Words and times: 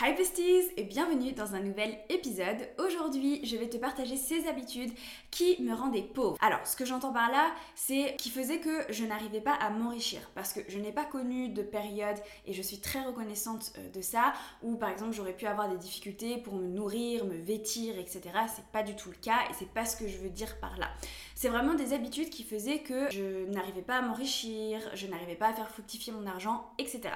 Hi 0.00 0.14
besties 0.14 0.70
et 0.76 0.84
bienvenue 0.84 1.32
dans 1.32 1.56
un 1.56 1.58
nouvel 1.58 1.98
épisode. 2.08 2.68
Aujourd'hui, 2.78 3.44
je 3.44 3.56
vais 3.56 3.68
te 3.68 3.78
partager 3.78 4.16
ces 4.16 4.46
habitudes 4.46 4.92
qui 5.32 5.60
me 5.60 5.74
rendaient 5.74 6.02
pauvre. 6.02 6.36
Alors, 6.40 6.64
ce 6.64 6.76
que 6.76 6.84
j'entends 6.84 7.12
par 7.12 7.32
là, 7.32 7.50
c'est 7.74 8.14
qui 8.16 8.30
faisait 8.30 8.60
que 8.60 8.92
je 8.92 9.04
n'arrivais 9.04 9.40
pas 9.40 9.54
à 9.54 9.70
m'enrichir 9.70 10.20
parce 10.36 10.52
que 10.52 10.60
je 10.68 10.78
n'ai 10.78 10.92
pas 10.92 11.04
connu 11.04 11.48
de 11.48 11.62
période 11.62 12.16
et 12.46 12.52
je 12.52 12.62
suis 12.62 12.78
très 12.78 13.04
reconnaissante 13.04 13.72
euh, 13.76 13.90
de 13.90 14.00
ça 14.00 14.34
où 14.62 14.76
par 14.76 14.90
exemple 14.90 15.14
j'aurais 15.14 15.32
pu 15.32 15.46
avoir 15.46 15.68
des 15.68 15.78
difficultés 15.78 16.36
pour 16.36 16.54
me 16.54 16.68
nourrir, 16.68 17.24
me 17.24 17.36
vêtir, 17.36 17.98
etc. 17.98 18.20
C'est 18.54 18.66
pas 18.66 18.84
du 18.84 18.94
tout 18.94 19.10
le 19.10 19.16
cas 19.16 19.48
et 19.50 19.54
c'est 19.58 19.68
pas 19.68 19.84
ce 19.84 19.96
que 19.96 20.06
je 20.06 20.18
veux 20.18 20.30
dire 20.30 20.60
par 20.60 20.78
là. 20.78 20.90
C'est 21.34 21.48
vraiment 21.48 21.74
des 21.74 21.92
habitudes 21.92 22.30
qui 22.30 22.44
faisaient 22.44 22.82
que 22.82 23.10
je 23.10 23.46
n'arrivais 23.46 23.82
pas 23.82 23.96
à 23.96 24.02
m'enrichir, 24.02 24.78
je 24.94 25.08
n'arrivais 25.08 25.34
pas 25.34 25.48
à 25.48 25.54
faire 25.54 25.68
fructifier 25.68 26.12
mon 26.12 26.24
argent, 26.24 26.70
etc. 26.78 27.10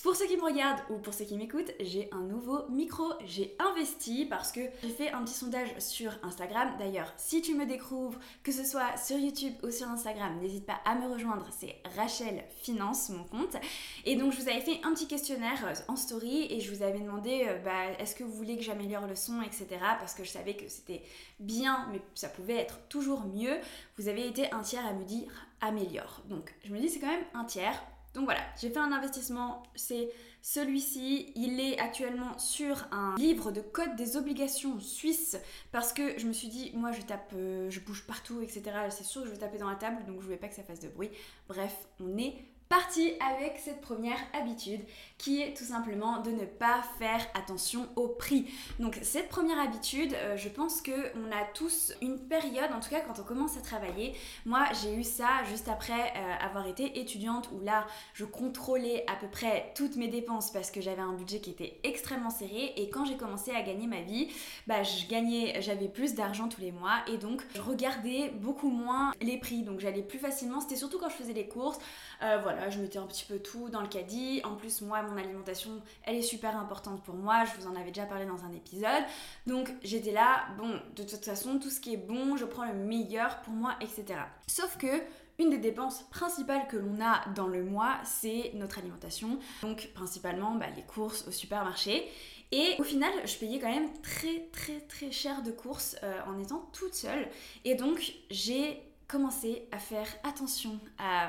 Pour 0.00 0.16
ceux 0.16 0.26
qui 0.26 0.36
me 0.36 0.42
regardent 0.42 0.80
ou 0.90 0.96
pour 0.96 1.14
ceux 1.14 1.24
qui 1.24 1.36
m'écoutent, 1.36 1.70
j'ai 1.78 2.08
un 2.12 2.22
nouveau 2.22 2.66
micro. 2.70 3.12
J'ai 3.24 3.54
investi 3.60 4.24
parce 4.24 4.50
que 4.50 4.60
j'ai 4.82 4.88
fait 4.88 5.12
un 5.12 5.22
petit 5.22 5.34
sondage 5.34 5.68
sur 5.78 6.12
Instagram. 6.24 6.72
D'ailleurs, 6.78 7.12
si 7.16 7.40
tu 7.40 7.54
me 7.54 7.66
découvres, 7.66 8.18
que 8.42 8.50
ce 8.50 8.64
soit 8.64 8.96
sur 8.96 9.16
YouTube 9.16 9.52
ou 9.62 9.70
sur 9.70 9.86
Instagram, 9.88 10.40
n'hésite 10.40 10.66
pas 10.66 10.80
à 10.86 10.96
me 10.96 11.12
rejoindre. 11.12 11.46
C'est 11.56 11.76
Rachel 11.96 12.42
Finance, 12.62 13.10
mon 13.10 13.22
compte. 13.22 13.56
Et 14.04 14.16
donc, 14.16 14.32
je 14.32 14.40
vous 14.40 14.48
avais 14.48 14.62
fait 14.62 14.80
un 14.82 14.92
petit 14.92 15.06
questionnaire 15.06 15.64
euh, 15.66 15.74
en 15.86 15.94
story 15.94 16.46
et 16.50 16.58
je 16.58 16.74
vous 16.74 16.82
avais 16.82 16.98
demandé 16.98 17.44
euh, 17.46 17.58
bah, 17.58 17.92
est-ce 18.00 18.16
que 18.16 18.24
vous 18.24 18.32
voulez 18.32 18.56
que 18.56 18.62
j'améliore 18.64 19.06
le 19.06 19.14
son, 19.14 19.40
etc. 19.42 19.66
Parce 20.00 20.14
que 20.14 20.24
je 20.24 20.30
savais 20.30 20.54
que 20.54 20.68
c'était 20.68 21.02
bien, 21.38 21.86
mais 21.92 22.00
ça 22.14 22.28
pouvait 22.28 22.56
être 22.56 22.80
toujours 22.88 23.24
mieux. 23.24 23.56
Vous 23.98 24.08
avez 24.08 24.26
été 24.26 24.50
un 24.52 24.62
tiers 24.62 24.86
à 24.86 24.94
me 24.94 25.04
dire 25.04 25.30
améliore. 25.60 26.22
Donc, 26.28 26.52
je 26.64 26.72
me 26.72 26.80
dis 26.80 26.88
c'est 26.88 26.98
quand 26.98 27.06
même 27.06 27.24
un 27.34 27.44
tiers 27.44 27.80
donc 28.14 28.24
voilà, 28.24 28.40
j'ai 28.60 28.68
fait 28.68 28.78
un 28.78 28.92
investissement, 28.92 29.62
c'est 29.74 30.10
celui-ci. 30.42 31.32
Il 31.34 31.60
est 31.60 31.78
actuellement 31.78 32.38
sur 32.38 32.84
un 32.90 33.14
livre 33.16 33.52
de 33.52 33.62
code 33.62 33.96
des 33.96 34.16
obligations 34.16 34.78
suisse 34.80 35.38
parce 35.70 35.94
que 35.94 36.18
je 36.18 36.26
me 36.26 36.32
suis 36.32 36.48
dit, 36.48 36.72
moi 36.74 36.92
je 36.92 37.00
tape, 37.02 37.32
euh, 37.34 37.70
je 37.70 37.80
bouge 37.80 38.04
partout, 38.06 38.42
etc. 38.42 38.62
C'est 38.90 39.04
sûr 39.04 39.22
que 39.22 39.28
je 39.28 39.32
vais 39.32 39.38
taper 39.38 39.56
dans 39.56 39.70
la 39.70 39.76
table, 39.76 40.04
donc 40.06 40.20
je 40.20 40.24
voulais 40.24 40.36
pas 40.36 40.48
que 40.48 40.54
ça 40.54 40.62
fasse 40.62 40.80
de 40.80 40.88
bruit. 40.88 41.10
Bref, 41.48 41.74
on 42.00 42.18
est 42.18 42.34
parti 42.72 43.12
avec 43.20 43.58
cette 43.58 43.82
première 43.82 44.16
habitude 44.32 44.80
qui 45.18 45.42
est 45.42 45.54
tout 45.54 45.64
simplement 45.64 46.22
de 46.22 46.30
ne 46.30 46.46
pas 46.46 46.80
faire 46.98 47.20
attention 47.34 47.86
au 47.96 48.08
prix. 48.08 48.46
Donc 48.80 48.98
cette 49.02 49.28
première 49.28 49.58
habitude, 49.60 50.14
euh, 50.14 50.38
je 50.38 50.48
pense 50.48 50.80
que 50.80 50.90
on 50.90 51.30
a 51.30 51.44
tous 51.52 51.92
une 52.00 52.18
période, 52.18 52.72
en 52.72 52.80
tout 52.80 52.88
cas 52.88 53.00
quand 53.00 53.20
on 53.20 53.24
commence 53.24 53.58
à 53.58 53.60
travailler. 53.60 54.14
Moi 54.46 54.64
j'ai 54.82 54.94
eu 54.94 55.04
ça 55.04 55.44
juste 55.50 55.68
après 55.68 55.92
euh, 56.16 56.46
avoir 56.46 56.66
été 56.66 56.98
étudiante 56.98 57.50
où 57.52 57.60
là 57.62 57.86
je 58.14 58.24
contrôlais 58.24 59.04
à 59.06 59.16
peu 59.16 59.28
près 59.28 59.70
toutes 59.76 59.96
mes 59.96 60.08
dépenses 60.08 60.50
parce 60.50 60.70
que 60.70 60.80
j'avais 60.80 61.02
un 61.02 61.12
budget 61.12 61.40
qui 61.40 61.50
était 61.50 61.78
extrêmement 61.84 62.30
serré 62.30 62.72
et 62.78 62.88
quand 62.88 63.04
j'ai 63.04 63.18
commencé 63.18 63.50
à 63.50 63.60
gagner 63.60 63.86
ma 63.86 64.00
vie, 64.00 64.28
bah 64.66 64.82
je 64.82 65.06
gagnais, 65.08 65.60
j'avais 65.60 65.88
plus 65.88 66.14
d'argent 66.14 66.48
tous 66.48 66.62
les 66.62 66.72
mois 66.72 67.02
et 67.06 67.18
donc 67.18 67.42
je 67.54 67.60
regardais 67.60 68.30
beaucoup 68.40 68.70
moins 68.70 69.12
les 69.20 69.36
prix 69.36 69.62
donc 69.62 69.78
j'allais 69.78 70.02
plus 70.02 70.18
facilement. 70.18 70.62
C'était 70.62 70.76
surtout 70.76 70.98
quand 70.98 71.10
je 71.10 71.16
faisais 71.16 71.34
les 71.34 71.46
courses, 71.46 71.78
euh, 72.22 72.38
voilà 72.42 72.61
je 72.70 72.80
mettais 72.80 72.98
un 72.98 73.06
petit 73.06 73.24
peu 73.24 73.38
tout 73.38 73.68
dans 73.68 73.80
le 73.80 73.88
caddie. 73.88 74.40
En 74.44 74.54
plus, 74.56 74.80
moi, 74.82 75.02
mon 75.02 75.16
alimentation, 75.16 75.82
elle 76.04 76.16
est 76.16 76.22
super 76.22 76.56
importante 76.56 77.02
pour 77.02 77.14
moi. 77.14 77.44
Je 77.44 77.60
vous 77.60 77.68
en 77.68 77.74
avais 77.74 77.90
déjà 77.90 78.06
parlé 78.06 78.26
dans 78.26 78.44
un 78.44 78.52
épisode. 78.52 79.04
Donc, 79.46 79.72
j'étais 79.82 80.12
là, 80.12 80.46
bon, 80.58 80.80
de 80.96 81.02
toute 81.02 81.24
façon, 81.24 81.58
tout 81.58 81.70
ce 81.70 81.80
qui 81.80 81.94
est 81.94 81.98
bon, 81.98 82.36
je 82.36 82.44
prends 82.44 82.64
le 82.64 82.74
meilleur 82.74 83.40
pour 83.42 83.52
moi, 83.52 83.74
etc. 83.80 84.20
Sauf 84.46 84.76
que 84.76 85.02
une 85.38 85.50
des 85.50 85.58
dépenses 85.58 86.04
principales 86.10 86.68
que 86.68 86.76
l'on 86.76 87.00
a 87.00 87.26
dans 87.34 87.46
le 87.46 87.64
mois, 87.64 87.96
c'est 88.04 88.52
notre 88.54 88.78
alimentation. 88.78 89.38
Donc 89.62 89.90
principalement 89.94 90.54
bah, 90.54 90.66
les 90.76 90.82
courses 90.82 91.26
au 91.26 91.30
supermarché. 91.30 92.06
Et 92.52 92.74
au 92.78 92.82
final, 92.82 93.12
je 93.24 93.36
payais 93.38 93.58
quand 93.58 93.70
même 93.70 93.90
très 94.02 94.40
très 94.52 94.80
très 94.80 95.10
cher 95.10 95.42
de 95.42 95.50
courses 95.50 95.96
euh, 96.02 96.20
en 96.26 96.38
étant 96.38 96.68
toute 96.72 96.94
seule. 96.94 97.28
Et 97.64 97.74
donc 97.74 98.12
j'ai 98.30 98.82
commencer 99.12 99.68
à 99.70 99.78
faire 99.78 100.08
attention 100.24 100.80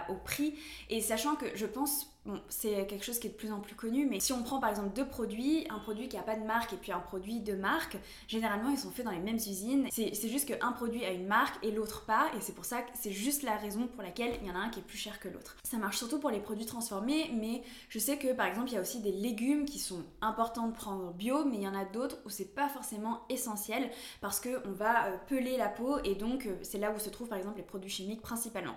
au 0.10 0.16
prix. 0.16 0.56
Et 0.90 1.02
sachant 1.02 1.36
que 1.36 1.46
je 1.56 1.66
pense 1.66 2.13
Bon, 2.26 2.40
c'est 2.48 2.88
quelque 2.88 3.04
chose 3.04 3.20
qui 3.20 3.28
est 3.28 3.32
de 3.32 3.36
plus 3.36 3.52
en 3.52 3.60
plus 3.60 3.76
connu, 3.76 4.06
mais 4.06 4.22
si 4.22 4.32
on 4.32 4.44
prend 4.44 4.62
par 4.62 4.70
exemple 4.70 4.94
deux 4.96 5.06
produits, 5.06 5.68
un 5.70 5.80
produit 5.80 6.08
qui 6.08 6.16
n'a 6.16 6.22
pas 6.22 6.38
de 6.38 6.46
marque 6.46 6.72
et 6.72 6.78
puis 6.78 6.94
un 6.94 7.00
produit 7.00 7.42
de 7.42 7.54
marque, 7.54 7.98
généralement 8.30 8.70
ils 8.70 8.78
sont 8.78 8.92
faits 8.92 9.04
dans 9.04 9.12
les 9.12 9.20
mêmes 9.20 9.36
usines. 9.36 9.90
C'est 9.92 10.30
juste 10.30 10.48
qu'un 10.48 10.72
produit 10.72 11.04
a 11.04 11.12
une 11.12 11.28
marque 11.28 11.62
et 11.66 11.72
l'autre 11.72 12.06
pas, 12.06 12.28
et 12.38 12.40
c'est 12.40 12.56
pour 12.56 12.64
ça 12.64 12.82
que 12.82 12.92
c'est 12.94 13.12
juste 13.12 13.44
la 13.44 13.58
raison 13.58 13.88
pour 13.88 14.02
laquelle 14.02 14.40
il 14.42 14.48
y 14.48 14.52
en 14.52 14.56
a 14.56 14.60
un 14.60 14.70
qui 14.70 14.80
est 14.80 14.84
plus 14.84 14.98
cher 14.98 15.20
que 15.20 15.28
l'autre. 15.28 15.58
Ça 15.66 15.76
marche 15.78 15.98
surtout 15.98 16.18
pour 16.18 16.30
les 16.30 16.40
produits 16.40 16.66
transformés, 16.66 17.30
mais 17.34 17.62
je 17.90 18.00
sais 18.00 18.18
que 18.18 18.32
par 18.32 18.46
exemple 18.46 18.70
il 18.70 18.76
y 18.76 18.78
a 18.78 18.82
aussi 18.82 19.02
des 19.02 19.12
légumes 19.12 19.66
qui 19.66 19.80
sont 19.80 20.04
importants 20.22 20.70
de 20.70 20.74
prendre 20.74 21.12
bio, 21.12 21.44
mais 21.44 21.58
il 21.58 21.64
y 21.64 21.68
en 21.68 21.76
a 21.76 21.84
d'autres 21.84 22.20
où 22.26 22.30
c'est 22.30 22.56
pas 22.56 22.70
forcément 22.70 23.24
essentiel 23.28 23.90
parce 24.22 24.40
qu'on 24.40 24.72
va 24.72 25.08
euh, 25.08 25.18
peler 25.28 25.58
la 25.58 25.68
peau 25.68 25.98
et 26.06 26.16
donc 26.16 26.46
euh, 26.46 26.56
c'est 26.62 26.78
là 26.78 26.94
où 26.96 27.00
se 27.00 27.10
trouvent 27.10 27.28
par 27.28 27.38
exemple 27.38 27.58
les 27.58 27.64
produits 27.64 27.90
chimiques 27.90 28.22
principalement. 28.22 28.76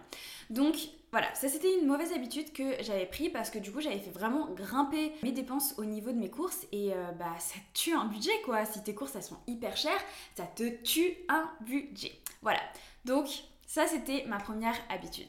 Donc 0.51 0.77
voilà, 1.13 1.33
ça 1.35 1.49
c'était 1.49 1.79
une 1.79 1.87
mauvaise 1.87 2.13
habitude 2.13 2.53
que 2.53 2.83
j'avais 2.83 3.07
pris 3.07 3.29
parce 3.31 3.51
que 3.51 3.59
du 3.59 3.73
coup 3.73 3.81
j'avais 3.81 3.99
fait 3.99 4.11
vraiment 4.11 4.51
grimper 4.51 5.13
mes 5.23 5.33
dépenses 5.33 5.75
au 5.79 5.85
niveau 5.85 6.11
de 6.13 6.19
mes 6.19 6.31
courses 6.31 6.67
et 6.73 6.93
euh, 6.93 7.13
bah 7.13 7.35
ça 7.39 7.55
tue 7.75 7.95
un 7.95 8.07
budget 8.07 8.41
quoi. 8.45 8.65
Si 8.65 8.83
tes 8.83 8.95
courses 8.95 9.15
elles 9.17 9.23
sont 9.23 9.39
hyper 9.47 9.77
chères, 9.77 10.01
ça 10.37 10.45
te 10.45 10.69
tue 10.83 11.15
un 11.29 11.49
budget. 11.61 12.13
Voilà, 12.43 12.61
donc 13.05 13.29
ça 13.67 13.87
c'était 13.87 14.25
ma 14.27 14.39
première 14.39 14.77
habitude. 14.91 15.29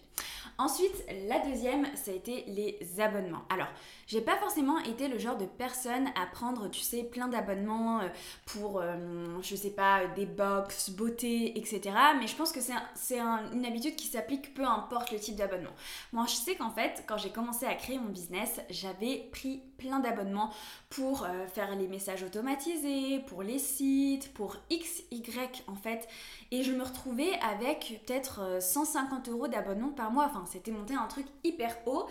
Ensuite, 0.59 1.05
la 1.27 1.37
deuxième, 1.39 1.85
ça 1.95 2.09
a 2.09 2.15
été 2.15 2.43
les 2.47 2.99
abonnements. 2.99 3.43
Alors, 3.49 3.67
j'ai 4.07 4.21
pas 4.21 4.37
forcément 4.37 4.79
été 4.79 5.09
le 5.09 5.19
genre 5.19 5.37
de 5.37 5.45
personne 5.45 6.07
à 6.15 6.25
prendre, 6.25 6.69
tu 6.69 6.79
sais, 6.79 7.03
plein 7.03 7.27
d'abonnements 7.27 7.99
euh, 7.99 8.07
pour, 8.45 8.79
euh, 8.79 8.95
je 9.41 9.55
sais 9.55 9.71
pas, 9.71 10.07
des 10.07 10.25
box, 10.25 10.91
beauté, 10.91 11.57
etc. 11.59 11.93
Mais 12.19 12.27
je 12.27 12.35
pense 12.35 12.53
que 12.53 12.61
c'est 12.61 13.19
une 13.19 13.65
habitude 13.65 13.97
qui 13.97 14.07
s'applique 14.07 14.53
peu 14.53 14.63
importe 14.63 15.11
le 15.11 15.19
type 15.19 15.35
d'abonnement. 15.35 15.71
Moi, 16.13 16.25
je 16.27 16.35
sais 16.35 16.55
qu'en 16.55 16.71
fait, 16.71 17.03
quand 17.05 17.17
j'ai 17.17 17.31
commencé 17.31 17.65
à 17.65 17.75
créer 17.75 17.99
mon 17.99 18.09
business, 18.09 18.61
j'avais 18.69 19.27
pris 19.31 19.61
plein 19.77 19.99
d'abonnements 19.99 20.51
pour 20.89 21.23
euh, 21.23 21.45
faire 21.47 21.75
les 21.75 21.87
messages 21.87 22.23
automatisés, 22.23 23.19
pour 23.27 23.43
les 23.43 23.59
sites, 23.59 24.33
pour 24.33 24.55
X, 24.69 25.03
Y 25.11 25.63
en 25.67 25.75
fait. 25.75 26.07
Et 26.51 26.63
je 26.63 26.71
me 26.71 26.83
retrouvais 26.83 27.33
avec 27.41 28.01
peut-être 28.05 28.61
150 28.61 29.27
euros 29.27 29.49
d'abonnement 29.49 29.89
par 29.89 30.11
mois. 30.11 30.25
Enfin, 30.25 30.45
c'était 30.49 30.71
monté 30.71 30.93
un 30.93 31.07
truc 31.07 31.27
hyper 31.43 31.75
haut. 31.85 32.07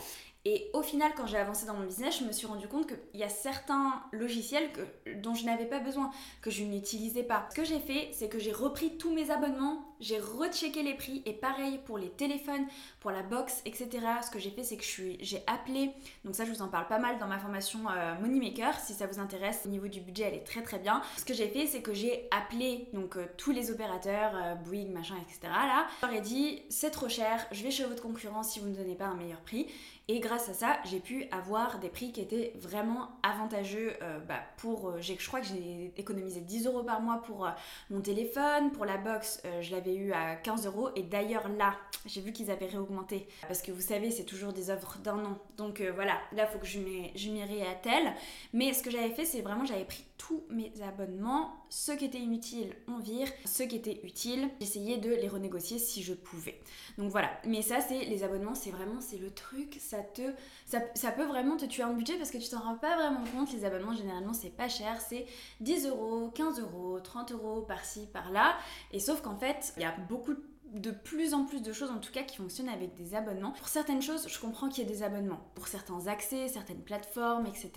Et 0.49 0.71
au 0.75 0.83
final, 0.83 1.11
quand 1.17 1.27
j'ai 1.27 1.39
avancé 1.39 1.67
dans 1.67 1.75
mon 1.75 1.87
business, 1.87 2.21
je 2.21 2.25
me 2.25 2.31
suis 2.31 2.47
rendu 2.47 2.69
compte 2.69 2.87
qu'il 2.87 3.21
y 3.21 3.25
a 3.25 3.29
certains 3.29 4.01
logiciels 4.13 4.71
dont 5.17 5.35
je 5.35 5.45
n'avais 5.45 5.65
pas 5.65 5.81
besoin, 5.81 6.13
que 6.41 6.53
je 6.53 6.63
n'utilisais 6.63 7.25
pas. 7.25 7.49
Ce 7.51 7.57
que 7.57 7.65
j'ai 7.65 7.81
fait, 7.81 8.11
c'est 8.13 8.29
que 8.29 8.39
j'ai 8.39 8.53
repris 8.53 8.97
tous 8.97 9.13
mes 9.13 9.33
abonnements, 9.33 9.96
j'ai 10.01 10.19
rechecké 10.19 10.83
les 10.83 10.95
prix, 10.95 11.23
et 11.27 11.33
pareil 11.33 11.81
pour 11.85 11.99
les 11.99 12.11
téléphones, 12.11 12.67
pour 13.01 13.11
la 13.11 13.23
box, 13.23 13.63
etc. 13.65 13.89
Ce 14.25 14.31
que 14.31 14.39
j'ai 14.39 14.51
fait, 14.51 14.63
c'est 14.63 14.77
que 14.77 14.85
j'ai 15.21 15.43
appelé, 15.47 15.91
donc 16.25 16.35
ça 16.35 16.45
je 16.45 16.51
vous 16.51 16.63
en 16.63 16.69
parle 16.69 16.87
pas 16.87 16.99
mal 16.99 17.19
dans 17.19 17.27
ma 17.27 17.39
formation 17.39 17.81
euh, 17.91 18.15
Moneymaker, 18.21 18.79
si 18.79 18.93
ça 18.93 19.07
vous 19.07 19.19
intéresse, 19.19 19.63
au 19.65 19.69
niveau 19.69 19.89
du 19.89 20.01
budget, 20.01 20.25
elle 20.25 20.35
est 20.35 20.47
très 20.47 20.63
très 20.63 20.79
bien. 20.79 21.03
Ce 21.17 21.25
que 21.25 21.35
j'ai 21.35 21.49
fait, 21.49 21.67
c'est 21.67 21.83
que 21.83 21.95
j'ai 21.95 22.29
appelé 22.31 22.89
donc 22.93 23.17
euh, 23.17 23.27
tous 23.37 23.53
les 23.53 23.71
opérateurs, 23.71 24.33
euh, 24.35 24.55
Bouygues, 24.55 24.91
machin, 24.91 25.17
etc. 25.23 25.53
Là, 25.53 25.87
dit, 26.21 26.63
c'est 26.71 26.91
trop 26.91 27.09
cher, 27.09 27.47
je 27.53 27.63
vais 27.63 27.71
chez 27.71 27.85
votre 27.85 28.03
concurrent 28.03 28.43
si 28.43 28.59
vous 28.61 28.69
ne 28.69 28.75
donnez 28.75 28.95
pas 28.95 29.07
un 29.07 29.15
meilleur 29.15 29.41
prix. 29.41 29.67
Et 30.09 30.21
grâce 30.21 30.49
à 30.49 30.55
ça, 30.55 30.79
j'ai 30.85 31.01
pu 31.01 31.27
avoir 31.33 31.81
des 31.81 31.89
prix 31.89 32.13
qui 32.13 32.21
étaient 32.21 32.53
vraiment 32.55 33.09
avantageux 33.25 33.95
euh, 34.03 34.21
bah, 34.21 34.41
pour... 34.57 35.01
Je 35.01 35.27
crois 35.27 35.41
que 35.41 35.47
j'ai 35.47 35.93
économisé 35.97 36.41
10 36.41 36.67
euros 36.67 36.85
par 36.85 37.01
mois 37.01 37.17
pour 37.23 37.49
mon 37.91 38.01
téléphone, 38.01 38.71
pour 38.71 38.85
la 38.85 38.99
box, 38.99 39.43
je 39.61 39.71
l'avais 39.73 39.86
eu 39.95 40.13
à 40.13 40.37
15 40.37 40.67
euros. 40.67 40.91
Et 40.97 41.03
d'ailleurs 41.03 41.49
là, 41.49 41.77
j'ai 42.07 42.21
vu 42.21 42.33
qu'ils 42.33 42.51
avaient 42.51 42.67
réaugmenté. 42.67 43.29
Parce 43.43 43.63
que 43.63 43.73
vous 43.73 43.81
savez, 43.81 44.11
c'est 44.11 44.25
toujours 44.25 44.53
des 44.53 44.71
offres 44.71 44.99
d'un 44.99 45.25
an. 45.25 45.39
Donc 45.57 45.83
voilà, 45.95 46.19
là, 46.33 46.47
faut 46.47 46.59
que 46.59 46.67
je 46.67 46.79
m'y 46.79 47.45
réattelle. 47.45 48.13
Mais 48.53 48.73
ce 48.73 48.83
que 48.83 48.91
j'avais 48.91 49.11
fait, 49.11 49.25
c'est 49.25 49.43
vraiment, 49.43 49.65
j'avais 49.65 49.85
pris 49.85 50.05
tous 50.19 50.45
mes 50.51 50.73
abonnements. 50.83 51.53
Ceux 51.69 51.97
qui 51.97 52.05
étaient 52.07 52.19
inutiles, 52.19 52.75
on 52.89 52.99
vire. 52.99 53.29
Ceux 53.45 53.67
qui 53.67 53.77
étaient 53.77 54.01
utiles, 54.05 54.49
j'essayais 54.61 54.99
de 54.99 55.11
les 55.11 55.29
renégocier 55.29 55.79
si 55.79 56.03
je 56.03 56.15
pouvais. 56.15 56.61
Donc 56.99 57.11
voilà. 57.11 57.31
Mais 57.45 57.63
ça, 57.63 57.81
c'est 57.81 58.05
les 58.05 58.23
abonnements, 58.23 58.55
c'est 58.55 58.71
vraiment, 58.71 59.01
c'est 59.01 59.19
le 59.19 59.31
truc. 59.31 59.77
Ça 59.81 59.99
te, 59.99 60.23
ça, 60.67 61.11
peut 61.13 61.27
vraiment 61.27 61.57
te 61.57 61.65
tuer 61.65 61.83
un 61.83 61.93
budget 61.93 62.17
parce 62.17 62.31
que 62.31 62.39
tu 62.39 62.49
t'en 62.49 62.61
rends 62.61 62.77
pas 62.77 62.97
vraiment 62.97 63.25
compte. 63.33 63.53
Les 63.53 63.65
abonnements, 63.65 63.95
généralement, 63.95 64.33
c'est 64.33 64.51
pas 64.51 64.69
cher. 64.69 65.01
C'est 65.01 65.27
10 65.61 65.87
euros, 65.87 66.31
15 66.35 66.61
euros, 66.61 67.01
30 67.01 67.33
euros 67.33 67.63
par-ci, 67.63 68.07
par-là. 68.13 68.57
Et 68.93 69.01
sauf 69.01 69.21
qu'en 69.23 69.37
fait, 69.37 69.73
il 69.77 69.83
y 69.83 69.87
a 69.87 69.95
beaucoup 70.09 70.35
de 70.35 70.43
de 70.75 70.91
plus 70.91 71.35
en 71.35 71.45
plus 71.45 71.63
de 71.63 71.73
choses 71.73 71.91
en 71.91 71.99
tout 71.99 72.13
cas 72.13 72.23
qui 72.23 72.37
fonctionnent 72.37 72.69
avec 72.69 72.95
des 72.95 73.15
abonnements. 73.15 73.53
Pour 73.53 73.69
certaines 73.69 74.03
choses, 74.03 74.29
je 74.29 74.41
comprends 74.41 74.69
qu'il 74.69 74.85
y 74.85 74.87
ait 74.87 74.91
des 74.91 75.03
abonnements. 75.03 75.41
Pour 75.55 75.69
certains 75.69 76.07
accès, 76.07 76.49
certaines 76.49 76.83
plateformes, 76.83 77.47
etc. 77.47 77.71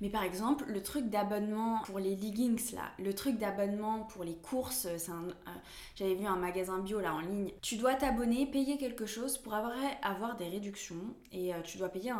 Mais 0.00 0.08
par 0.08 0.22
exemple, 0.22 0.64
le 0.68 0.82
truc 0.82 1.08
d'abonnement 1.08 1.80
pour 1.84 1.98
les 1.98 2.16
leggings 2.16 2.74
là, 2.74 2.84
le 2.98 3.14
truc 3.14 3.38
d'abonnement 3.38 4.04
pour 4.04 4.24
les 4.24 4.36
courses, 4.36 4.86
un, 4.86 5.28
euh, 5.28 5.50
j'avais 5.94 6.14
vu 6.14 6.26
un 6.26 6.36
magasin 6.36 6.78
bio 6.78 7.00
là 7.00 7.14
en 7.14 7.20
ligne. 7.20 7.52
Tu 7.60 7.76
dois 7.76 7.94
t'abonner, 7.94 8.46
payer 8.46 8.78
quelque 8.78 9.06
chose 9.06 9.38
pour 9.38 9.54
avoir, 9.54 9.74
avoir 10.02 10.36
des 10.36 10.48
réductions 10.48 11.14
et 11.32 11.54
euh, 11.54 11.60
tu 11.62 11.78
dois 11.78 11.88
payer 11.88 12.12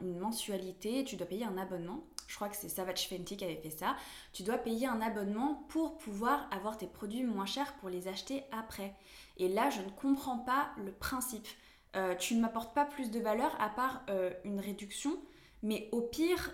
une 0.00 0.18
mensualité, 0.18 1.04
tu 1.04 1.16
dois 1.16 1.26
payer 1.26 1.44
un 1.44 1.58
abonnement 1.58 2.02
je 2.28 2.34
crois 2.34 2.48
que 2.48 2.56
c'est 2.56 2.68
Savage 2.68 3.08
Fenty 3.08 3.36
qui 3.36 3.44
avait 3.44 3.56
fait 3.56 3.70
ça, 3.70 3.96
tu 4.32 4.42
dois 4.42 4.58
payer 4.58 4.86
un 4.86 5.00
abonnement 5.00 5.64
pour 5.68 5.96
pouvoir 5.96 6.46
avoir 6.52 6.76
tes 6.76 6.86
produits 6.86 7.24
moins 7.24 7.46
chers 7.46 7.72
pour 7.76 7.88
les 7.88 8.06
acheter 8.06 8.44
après. 8.52 8.94
Et 9.38 9.48
là, 9.48 9.70
je 9.70 9.80
ne 9.80 9.88
comprends 9.88 10.38
pas 10.38 10.68
le 10.76 10.92
principe. 10.92 11.48
Euh, 11.96 12.14
tu 12.14 12.34
ne 12.34 12.42
m'apportes 12.42 12.74
pas 12.74 12.84
plus 12.84 13.10
de 13.10 13.18
valeur 13.18 13.56
à 13.60 13.70
part 13.70 14.02
euh, 14.10 14.30
une 14.44 14.60
réduction, 14.60 15.18
mais 15.62 15.88
au 15.90 16.02
pire, 16.02 16.52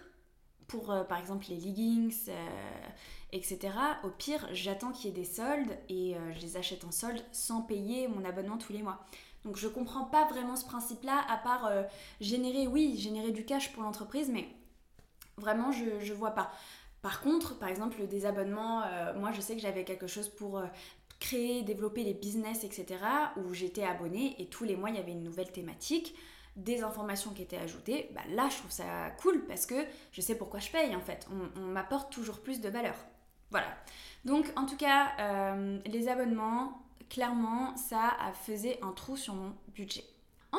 pour 0.69 0.93
euh, 0.93 1.03
par 1.03 1.19
exemple 1.19 1.47
les 1.49 1.57
leggings, 1.57 2.31
etc., 3.33 3.75
au 4.05 4.11
pire, 4.11 4.49
j'attends 4.53 4.93
qu'il 4.93 5.07
y 5.07 5.09
ait 5.13 5.17
des 5.17 5.25
soldes 5.25 5.77
et 5.89 6.15
je 6.35 6.41
les 6.41 6.57
achète 6.57 6.85
en 6.85 6.93
solde 6.93 7.21
sans 7.33 7.63
payer 7.63 8.07
mon 8.07 8.25
abonnement 8.25 8.59
tous 8.59 8.73
les 8.73 8.83
mois. 8.83 9.05
Donc 9.45 9.57
je 9.57 9.67
comprends 9.67 10.05
pas 10.05 10.25
vraiment 10.27 10.55
ce 10.55 10.65
principe-là, 10.65 11.25
à 11.29 11.37
part 11.37 11.69
générer, 12.21 12.69
oui, 12.69 12.97
générer 12.97 13.33
du 13.33 13.45
cash 13.45 13.73
pour 13.73 13.83
l'entreprise, 13.83 14.31
mais 14.31 14.49
vraiment, 15.37 15.73
je, 15.73 16.01
je 16.01 16.13
vois 16.13 16.33
pas. 16.33 16.51
Par 17.03 17.21
contre, 17.21 17.59
par 17.59 17.69
exemple, 17.69 18.07
des 18.07 18.25
abonnements, 18.25 18.83
moi 19.17 19.31
je 19.33 19.43
sais 19.43 19.55
que 19.55 19.61
j'avais 19.61 19.85
quelque 19.85 20.07
chose 20.07 20.31
pour 20.31 20.63
créer, 21.21 21.63
développer 21.63 22.05
les 22.05 22.15
business, 22.15 22.65
etc., 22.65 22.87
où 23.37 23.55
j'étais 23.55 23.85
abonnée 23.85 24.37
et 24.39 24.47
tous 24.47 24.65
les 24.65 24.77
mois 24.77 24.91
il 24.91 24.97
y 24.97 24.99
avait 24.99 25.13
une 25.13 25.23
nouvelle 25.23 25.51
thématique, 25.51 26.15
des 26.57 26.83
informations 26.83 27.33
qui 27.33 27.43
étaient 27.43 27.59
ajoutées, 27.59 28.11
bah 28.15 28.21
là 28.31 28.49
je 28.51 28.59
trouve 28.59 28.71
ça 28.71 29.11
cool 29.21 29.45
parce 29.47 29.67
que 29.67 29.75
je 30.13 30.21
sais 30.21 30.37
pourquoi 30.37 30.61
je 30.61 30.71
paye 30.71 30.95
en 30.95 31.01
fait. 31.01 31.27
On, 31.57 31.61
m'apporte 31.63 32.13
toujours 32.13 32.41
plus 32.41 32.61
de 32.61 32.69
valeur. 32.69 32.95
Voilà. 33.51 33.67
Donc 34.25 34.53
en 34.57 34.67
tout 34.67 34.77
cas, 34.77 35.13
euh, 35.19 35.81
les 35.87 36.09
abonnements, 36.09 36.83
clairement, 37.11 37.77
ça 37.77 38.13
faisait 38.45 38.79
un 38.83 38.93
trou 38.93 39.17
sur 39.17 39.35
mon 39.35 39.55
budget. 39.75 40.05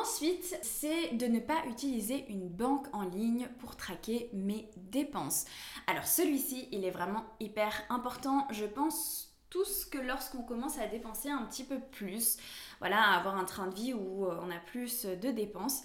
Ensuite, 0.00 0.58
c'est 0.62 1.14
de 1.14 1.26
ne 1.26 1.40
pas 1.40 1.64
utiliser 1.66 2.26
une 2.28 2.48
banque 2.48 2.86
en 2.92 3.02
ligne 3.02 3.48
pour 3.60 3.76
traquer 3.76 4.28
mes 4.34 4.68
dépenses. 4.76 5.46
Alors 5.86 6.06
celui-ci, 6.06 6.68
il 6.70 6.84
est 6.84 6.90
vraiment 6.90 7.24
hyper 7.40 7.72
important. 7.88 8.46
Je 8.50 8.66
pense 8.66 9.34
tous 9.48 9.86
que 9.86 9.96
lorsqu'on 9.96 10.42
commence 10.42 10.78
à 10.78 10.86
dépenser 10.86 11.30
un 11.30 11.44
petit 11.44 11.64
peu 11.64 11.80
plus, 11.80 12.36
voilà, 12.78 13.00
à 13.00 13.18
avoir 13.18 13.38
un 13.38 13.44
train 13.44 13.68
de 13.68 13.74
vie 13.74 13.94
où 13.94 14.26
euh, 14.26 14.38
on 14.42 14.50
a 14.50 14.58
plus 14.58 15.06
de 15.06 15.30
dépenses, 15.30 15.82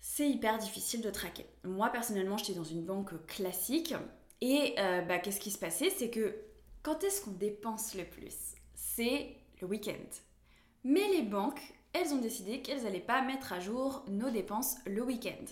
c'est 0.00 0.30
hyper 0.30 0.56
difficile 0.56 1.02
de 1.02 1.10
traquer. 1.10 1.44
Moi 1.64 1.90
personnellement, 1.90 2.38
j'étais 2.38 2.54
dans 2.54 2.64
une 2.64 2.84
banque 2.84 3.26
classique 3.26 3.94
et 4.40 4.74
euh, 4.78 5.02
bah, 5.02 5.18
qu'est-ce 5.18 5.40
qui 5.40 5.50
se 5.50 5.58
passait? 5.58 5.90
C'est 5.90 6.08
que 6.08 6.34
quand 6.82 7.04
est-ce 7.04 7.22
qu'on 7.22 7.32
dépense 7.32 7.94
le 7.94 8.04
plus? 8.04 8.54
C'est 8.74 9.36
le 9.60 9.66
week-end. 9.66 10.08
Mais 10.84 11.06
les 11.08 11.22
banques, 11.22 11.62
elles 11.92 12.12
ont 12.14 12.18
décidé 12.18 12.62
qu'elles 12.62 12.84
n'allaient 12.84 13.00
pas 13.00 13.22
mettre 13.22 13.52
à 13.52 13.60
jour 13.60 14.04
nos 14.08 14.30
dépenses 14.30 14.76
le 14.86 15.02
week-end. 15.02 15.44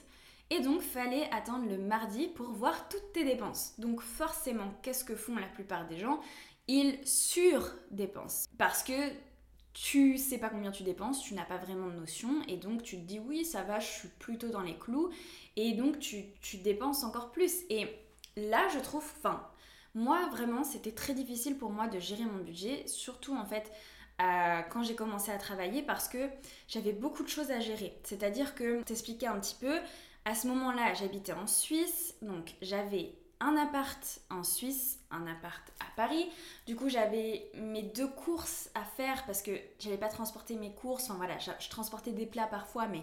Et 0.50 0.60
donc, 0.60 0.80
fallait 0.80 1.30
attendre 1.32 1.68
le 1.68 1.78
mardi 1.78 2.26
pour 2.26 2.50
voir 2.50 2.88
toutes 2.88 3.12
tes 3.12 3.24
dépenses. 3.24 3.74
Donc, 3.78 4.00
forcément, 4.00 4.74
qu'est-ce 4.82 5.04
que 5.04 5.14
font 5.14 5.36
la 5.36 5.46
plupart 5.46 5.86
des 5.86 5.98
gens? 5.98 6.20
Ils 6.66 6.98
surdépensent. 7.04 8.48
Parce 8.58 8.82
que 8.82 9.12
tu 9.72 10.18
sais 10.18 10.38
pas 10.38 10.48
combien 10.48 10.72
tu 10.72 10.82
dépenses, 10.82 11.22
tu 11.22 11.34
n'as 11.34 11.44
pas 11.44 11.56
vraiment 11.56 11.86
de 11.86 11.94
notion, 11.94 12.42
et 12.48 12.56
donc 12.56 12.82
tu 12.82 12.96
te 12.96 13.02
dis 13.02 13.20
oui, 13.20 13.44
ça 13.44 13.62
va, 13.62 13.78
je 13.78 13.86
suis 13.86 14.08
plutôt 14.08 14.48
dans 14.48 14.62
les 14.62 14.76
clous, 14.76 15.10
et 15.56 15.72
donc 15.72 15.98
tu, 16.00 16.24
dépenses 16.58 17.04
encore 17.04 17.30
plus. 17.30 17.62
Et 17.70 17.86
là, 18.36 18.66
je 18.74 18.80
trouve, 18.80 19.04
enfin, 19.18 19.46
moi 19.94 20.28
vraiment, 20.30 20.64
c'était 20.64 20.92
très 20.92 21.14
difficile 21.14 21.56
pour 21.56 21.70
moi 21.70 21.86
de 21.86 22.00
gérer 22.00 22.24
mon 22.24 22.42
budget, 22.42 22.86
surtout 22.86 23.36
en 23.36 23.44
fait. 23.44 23.70
Euh, 24.20 24.60
quand 24.70 24.82
j'ai 24.82 24.94
commencé 24.94 25.30
à 25.30 25.38
travailler 25.38 25.82
parce 25.82 26.08
que 26.08 26.28
j'avais 26.68 26.92
beaucoup 26.92 27.22
de 27.22 27.28
choses 27.28 27.50
à 27.50 27.60
gérer. 27.60 27.98
C'est-à-dire 28.04 28.54
que, 28.54 28.82
t'expliquer 28.82 29.28
un 29.28 29.38
petit 29.40 29.56
peu, 29.58 29.78
à 30.24 30.34
ce 30.34 30.46
moment-là, 30.48 30.92
j'habitais 30.94 31.32
en 31.32 31.46
Suisse, 31.46 32.14
donc 32.20 32.54
j'avais 32.60 33.14
un 33.40 33.56
appart 33.56 34.20
en 34.28 34.42
Suisse, 34.42 34.98
un 35.10 35.26
appart 35.26 35.62
à 35.80 35.86
Paris. 35.96 36.28
Du 36.66 36.76
coup, 36.76 36.90
j'avais 36.90 37.50
mes 37.54 37.82
deux 37.82 38.08
courses 38.08 38.68
à 38.74 38.84
faire 38.84 39.24
parce 39.24 39.40
que 39.40 39.52
j'avais 39.78 39.96
pas 39.96 40.08
transporté 40.08 40.56
mes 40.56 40.74
courses. 40.74 41.04
Enfin 41.04 41.14
voilà, 41.14 41.38
je, 41.38 41.68
transportais 41.70 42.12
des 42.12 42.26
plats 42.26 42.46
parfois, 42.46 42.86
mais 42.86 43.00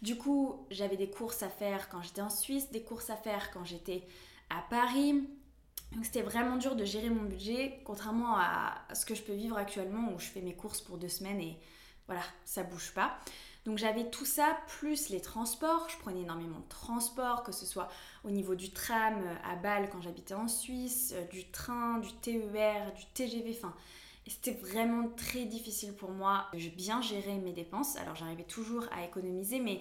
du 0.00 0.16
coup, 0.16 0.66
j'avais 0.70 0.96
des 0.96 1.10
courses 1.10 1.42
à 1.42 1.50
faire 1.50 1.90
quand 1.90 2.00
j'étais 2.00 2.22
en 2.22 2.30
Suisse, 2.30 2.70
des 2.70 2.82
courses 2.82 3.10
à 3.10 3.16
faire 3.16 3.50
quand 3.50 3.64
j'étais 3.64 4.06
à 4.48 4.62
Paris. 4.70 5.28
Donc 5.92 6.04
c'était 6.04 6.22
vraiment 6.22 6.56
dur 6.56 6.74
de 6.74 6.84
gérer 6.84 7.10
mon 7.10 7.22
budget, 7.22 7.80
contrairement 7.84 8.36
à 8.36 8.74
ce 8.94 9.06
que 9.06 9.14
je 9.14 9.22
peux 9.22 9.32
vivre 9.32 9.56
actuellement 9.56 10.12
où 10.12 10.18
je 10.18 10.26
fais 10.26 10.40
mes 10.40 10.54
courses 10.54 10.80
pour 10.80 10.98
deux 10.98 11.08
semaines 11.08 11.40
et 11.40 11.56
voilà, 12.06 12.22
ça 12.44 12.62
bouge 12.64 12.92
pas. 12.94 13.18
Donc 13.64 13.78
j'avais 13.78 14.10
tout 14.10 14.26
ça, 14.26 14.58
plus 14.66 15.08
les 15.08 15.20
transports. 15.20 15.88
Je 15.88 15.96
prenais 15.96 16.20
énormément 16.20 16.58
de 16.58 16.68
transports, 16.68 17.42
que 17.42 17.52
ce 17.52 17.64
soit 17.64 17.88
au 18.22 18.30
niveau 18.30 18.54
du 18.54 18.70
tram 18.70 19.14
euh, 19.24 19.34
à 19.50 19.56
Bâle 19.56 19.88
quand 19.90 20.02
j'habitais 20.02 20.34
en 20.34 20.48
Suisse, 20.48 21.14
euh, 21.16 21.24
du 21.28 21.50
train, 21.50 21.98
du 21.98 22.12
TER, 22.12 22.92
du 22.92 23.06
TGV. 23.14 23.56
Enfin, 23.56 23.74
c'était 24.26 24.52
vraiment 24.52 25.08
très 25.16 25.46
difficile 25.46 25.94
pour 25.94 26.10
moi 26.10 26.46
de 26.52 26.68
bien 26.68 27.00
gérer 27.00 27.36
mes 27.36 27.52
dépenses. 27.52 27.96
Alors 27.96 28.16
j'arrivais 28.16 28.44
toujours 28.44 28.84
à 28.92 29.04
économiser, 29.04 29.60
mais 29.60 29.80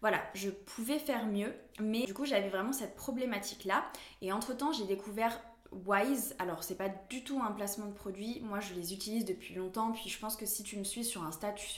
voilà, 0.00 0.22
je 0.34 0.50
pouvais 0.50 0.98
faire 0.98 1.26
mieux. 1.26 1.54
Mais 1.80 2.04
du 2.04 2.14
coup, 2.14 2.24
j'avais 2.24 2.48
vraiment 2.48 2.72
cette 2.72 2.96
problématique-là. 2.96 3.84
Et 4.22 4.32
entre-temps, 4.32 4.72
j'ai 4.72 4.84
découvert 4.84 5.40
Wise, 5.72 6.34
alors 6.38 6.64
c'est 6.64 6.76
pas 6.76 6.88
du 7.10 7.24
tout 7.24 7.40
un 7.42 7.52
placement 7.52 7.86
de 7.86 7.92
produit, 7.92 8.40
moi 8.40 8.58
je 8.58 8.72
les 8.72 8.94
utilise 8.94 9.26
depuis 9.26 9.54
longtemps, 9.54 9.92
puis 9.92 10.08
je 10.08 10.18
pense 10.18 10.34
que 10.34 10.46
si 10.46 10.62
tu 10.62 10.78
me 10.78 10.84
suis 10.84 11.04
sur 11.04 11.22
Insta, 11.24 11.52
tu 11.52 11.68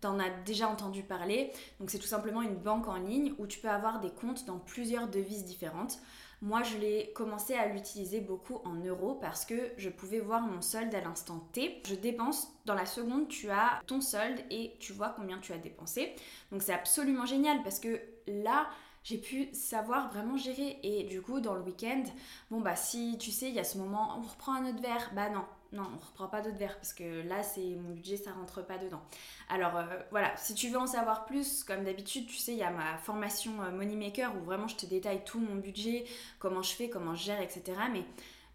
T'en 0.00 0.18
as 0.18 0.30
déjà 0.30 0.68
entendu 0.68 1.02
parler. 1.02 1.52
Donc 1.80 1.90
c'est 1.90 1.98
tout 1.98 2.06
simplement 2.06 2.42
une 2.42 2.54
banque 2.54 2.88
en 2.88 2.96
ligne 2.96 3.34
où 3.38 3.46
tu 3.46 3.58
peux 3.58 3.68
avoir 3.68 4.00
des 4.00 4.10
comptes 4.10 4.44
dans 4.44 4.58
plusieurs 4.58 5.08
devises 5.08 5.44
différentes. 5.44 5.98
Moi, 6.40 6.62
je 6.62 6.78
l'ai 6.78 7.12
commencé 7.16 7.54
à 7.54 7.66
l'utiliser 7.66 8.20
beaucoup 8.20 8.60
en 8.64 8.74
euros 8.76 9.14
parce 9.14 9.44
que 9.44 9.72
je 9.76 9.88
pouvais 9.88 10.20
voir 10.20 10.42
mon 10.42 10.62
solde 10.62 10.94
à 10.94 11.00
l'instant 11.00 11.40
T. 11.52 11.82
Je 11.84 11.96
dépense 11.96 12.46
dans 12.64 12.74
la 12.74 12.86
seconde, 12.86 13.26
tu 13.26 13.50
as 13.50 13.80
ton 13.88 14.00
solde 14.00 14.38
et 14.48 14.76
tu 14.78 14.92
vois 14.92 15.08
combien 15.08 15.38
tu 15.38 15.52
as 15.52 15.58
dépensé. 15.58 16.14
Donc 16.52 16.62
c'est 16.62 16.72
absolument 16.72 17.26
génial 17.26 17.60
parce 17.64 17.80
que 17.80 18.00
là, 18.28 18.68
j'ai 19.02 19.18
pu 19.18 19.48
savoir 19.52 20.12
vraiment 20.12 20.36
gérer. 20.36 20.78
Et 20.84 21.04
du 21.04 21.22
coup, 21.22 21.40
dans 21.40 21.54
le 21.54 21.62
week-end, 21.62 22.04
bon 22.52 22.60
bah 22.60 22.76
si 22.76 23.16
tu 23.18 23.32
sais, 23.32 23.48
il 23.48 23.54
y 23.54 23.60
a 23.60 23.64
ce 23.64 23.78
moment, 23.78 24.16
on 24.18 24.22
reprend 24.22 24.54
un 24.54 24.66
autre 24.68 24.80
verre, 24.80 25.10
bah 25.16 25.30
non, 25.30 25.44
non, 25.72 25.82
on 25.94 25.98
reprend 25.98 26.28
pas 26.28 26.40
d'autres 26.40 26.56
verres 26.56 26.76
parce 26.76 26.94
que 26.94 27.26
là, 27.28 27.42
c'est 27.42 27.76
mon 27.76 27.90
budget, 27.90 28.16
ça 28.16 28.32
rentre 28.32 28.62
pas 28.62 28.78
dedans. 28.78 29.02
Alors 29.50 29.76
euh, 29.76 29.84
voilà, 30.10 30.34
si 30.36 30.54
tu 30.54 30.68
veux 30.70 30.78
en 30.78 30.86
savoir 30.86 31.26
plus, 31.26 31.62
comme 31.62 31.84
d'habitude, 31.84 32.26
tu 32.26 32.36
sais, 32.36 32.52
il 32.52 32.58
y 32.58 32.62
a 32.62 32.70
ma 32.70 32.96
formation 32.98 33.62
euh, 33.62 33.70
Moneymaker 33.70 34.34
où 34.36 34.44
vraiment 34.44 34.66
je 34.66 34.76
te 34.76 34.86
détaille 34.86 35.22
tout 35.24 35.40
mon 35.40 35.56
budget, 35.56 36.04
comment 36.38 36.62
je 36.62 36.72
fais, 36.72 36.88
comment 36.88 37.14
je 37.14 37.24
gère, 37.24 37.40
etc. 37.40 37.62
Mais 37.92 38.04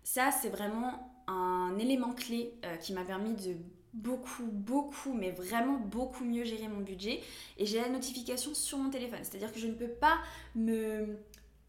ça, 0.04 0.32
c'est 0.32 0.50
vraiment 0.50 1.14
un 1.28 1.78
élément 1.78 2.14
clé 2.14 2.56
euh, 2.66 2.76
qui 2.78 2.94
m'a 2.94 3.04
permis 3.04 3.34
de 3.34 3.58
beaucoup, 3.94 4.48
beaucoup, 4.52 5.14
mais 5.14 5.30
vraiment 5.30 5.78
beaucoup 5.78 6.24
mieux 6.24 6.44
gérer 6.44 6.68
mon 6.68 6.82
budget. 6.82 7.22
Et 7.60 7.68
j'ai 7.68 7.80
la 7.80 7.90
notification 7.90 8.56
sur 8.56 8.80
mon 8.80 8.90
téléphone, 8.90 9.20
c'est-à-dire 9.22 9.54
que 9.54 9.60
je 9.60 9.68
ne 9.68 9.74
peux 9.74 9.88
pas 9.88 10.18
me 10.56 11.20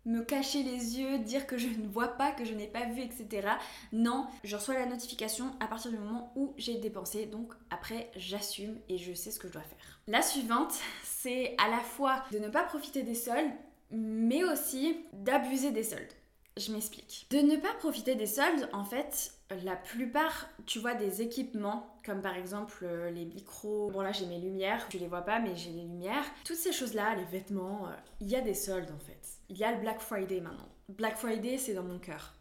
me 0.04 0.22
cacher 0.22 0.62
les 0.62 0.98
yeux, 0.98 1.18
dire 1.18 1.46
que 1.46 1.58
je 1.58 1.68
ne 1.68 1.88
vois 1.88 2.08
pas, 2.08 2.32
que 2.32 2.44
je 2.44 2.54
n'ai 2.54 2.66
pas 2.66 2.86
vu, 2.86 3.00
etc. 3.02 3.48
Non, 3.92 4.26
je 4.42 4.56
reçois 4.56 4.74
la 4.74 4.86
notification 4.86 5.52
à 5.60 5.66
partir 5.66 5.90
du 5.90 5.98
moment 5.98 6.32
où 6.36 6.52
j'ai 6.56 6.76
dépensé. 6.76 7.26
Donc 7.26 7.54
après, 7.70 8.10
j'assume 8.16 8.78
et 8.88 8.98
je 8.98 9.12
sais 9.14 9.30
ce 9.30 9.38
que 9.38 9.48
je 9.48 9.54
dois 9.54 9.62
faire. 9.62 10.00
La 10.06 10.22
suivante, 10.22 10.74
c'est 11.02 11.54
à 11.58 11.68
la 11.68 11.80
fois 11.80 12.22
de 12.32 12.38
ne 12.38 12.48
pas 12.48 12.64
profiter 12.64 13.02
des 13.02 13.14
soldes, 13.14 13.52
mais 13.90 14.44
aussi 14.44 14.96
d'abuser 15.12 15.70
des 15.70 15.84
soldes. 15.84 16.12
Je 16.56 16.72
m'explique. 16.72 17.26
De 17.30 17.38
ne 17.38 17.56
pas 17.56 17.74
profiter 17.74 18.14
des 18.14 18.26
soldes, 18.26 18.68
en 18.72 18.84
fait, 18.84 19.32
la 19.64 19.74
plupart, 19.74 20.48
tu 20.66 20.78
vois, 20.78 20.94
des 20.94 21.20
équipements, 21.20 21.93
comme 22.04 22.20
par 22.20 22.36
exemple 22.36 22.74
euh, 22.82 23.10
les 23.10 23.24
micros, 23.24 23.90
bon 23.90 24.02
là 24.02 24.12
j'ai 24.12 24.26
mes 24.26 24.38
lumières, 24.38 24.86
tu 24.88 24.98
les 24.98 25.08
vois 25.08 25.22
pas, 25.22 25.40
mais 25.40 25.56
j'ai 25.56 25.70
les 25.70 25.82
lumières. 25.82 26.24
Toutes 26.44 26.56
ces 26.56 26.72
choses-là, 26.72 27.14
les 27.14 27.24
vêtements, 27.24 27.88
euh, 27.88 27.92
il 28.20 28.28
y 28.28 28.36
a 28.36 28.40
des 28.40 28.54
soldes 28.54 28.90
en 28.90 28.98
fait. 28.98 29.20
Il 29.48 29.56
y 29.56 29.64
a 29.64 29.72
le 29.72 29.80
Black 29.80 30.00
Friday 30.00 30.40
maintenant. 30.40 30.68
Black 30.88 31.16
Friday, 31.16 31.56
c'est 31.56 31.74
dans 31.74 31.82
mon 31.82 31.98
cœur. 31.98 32.34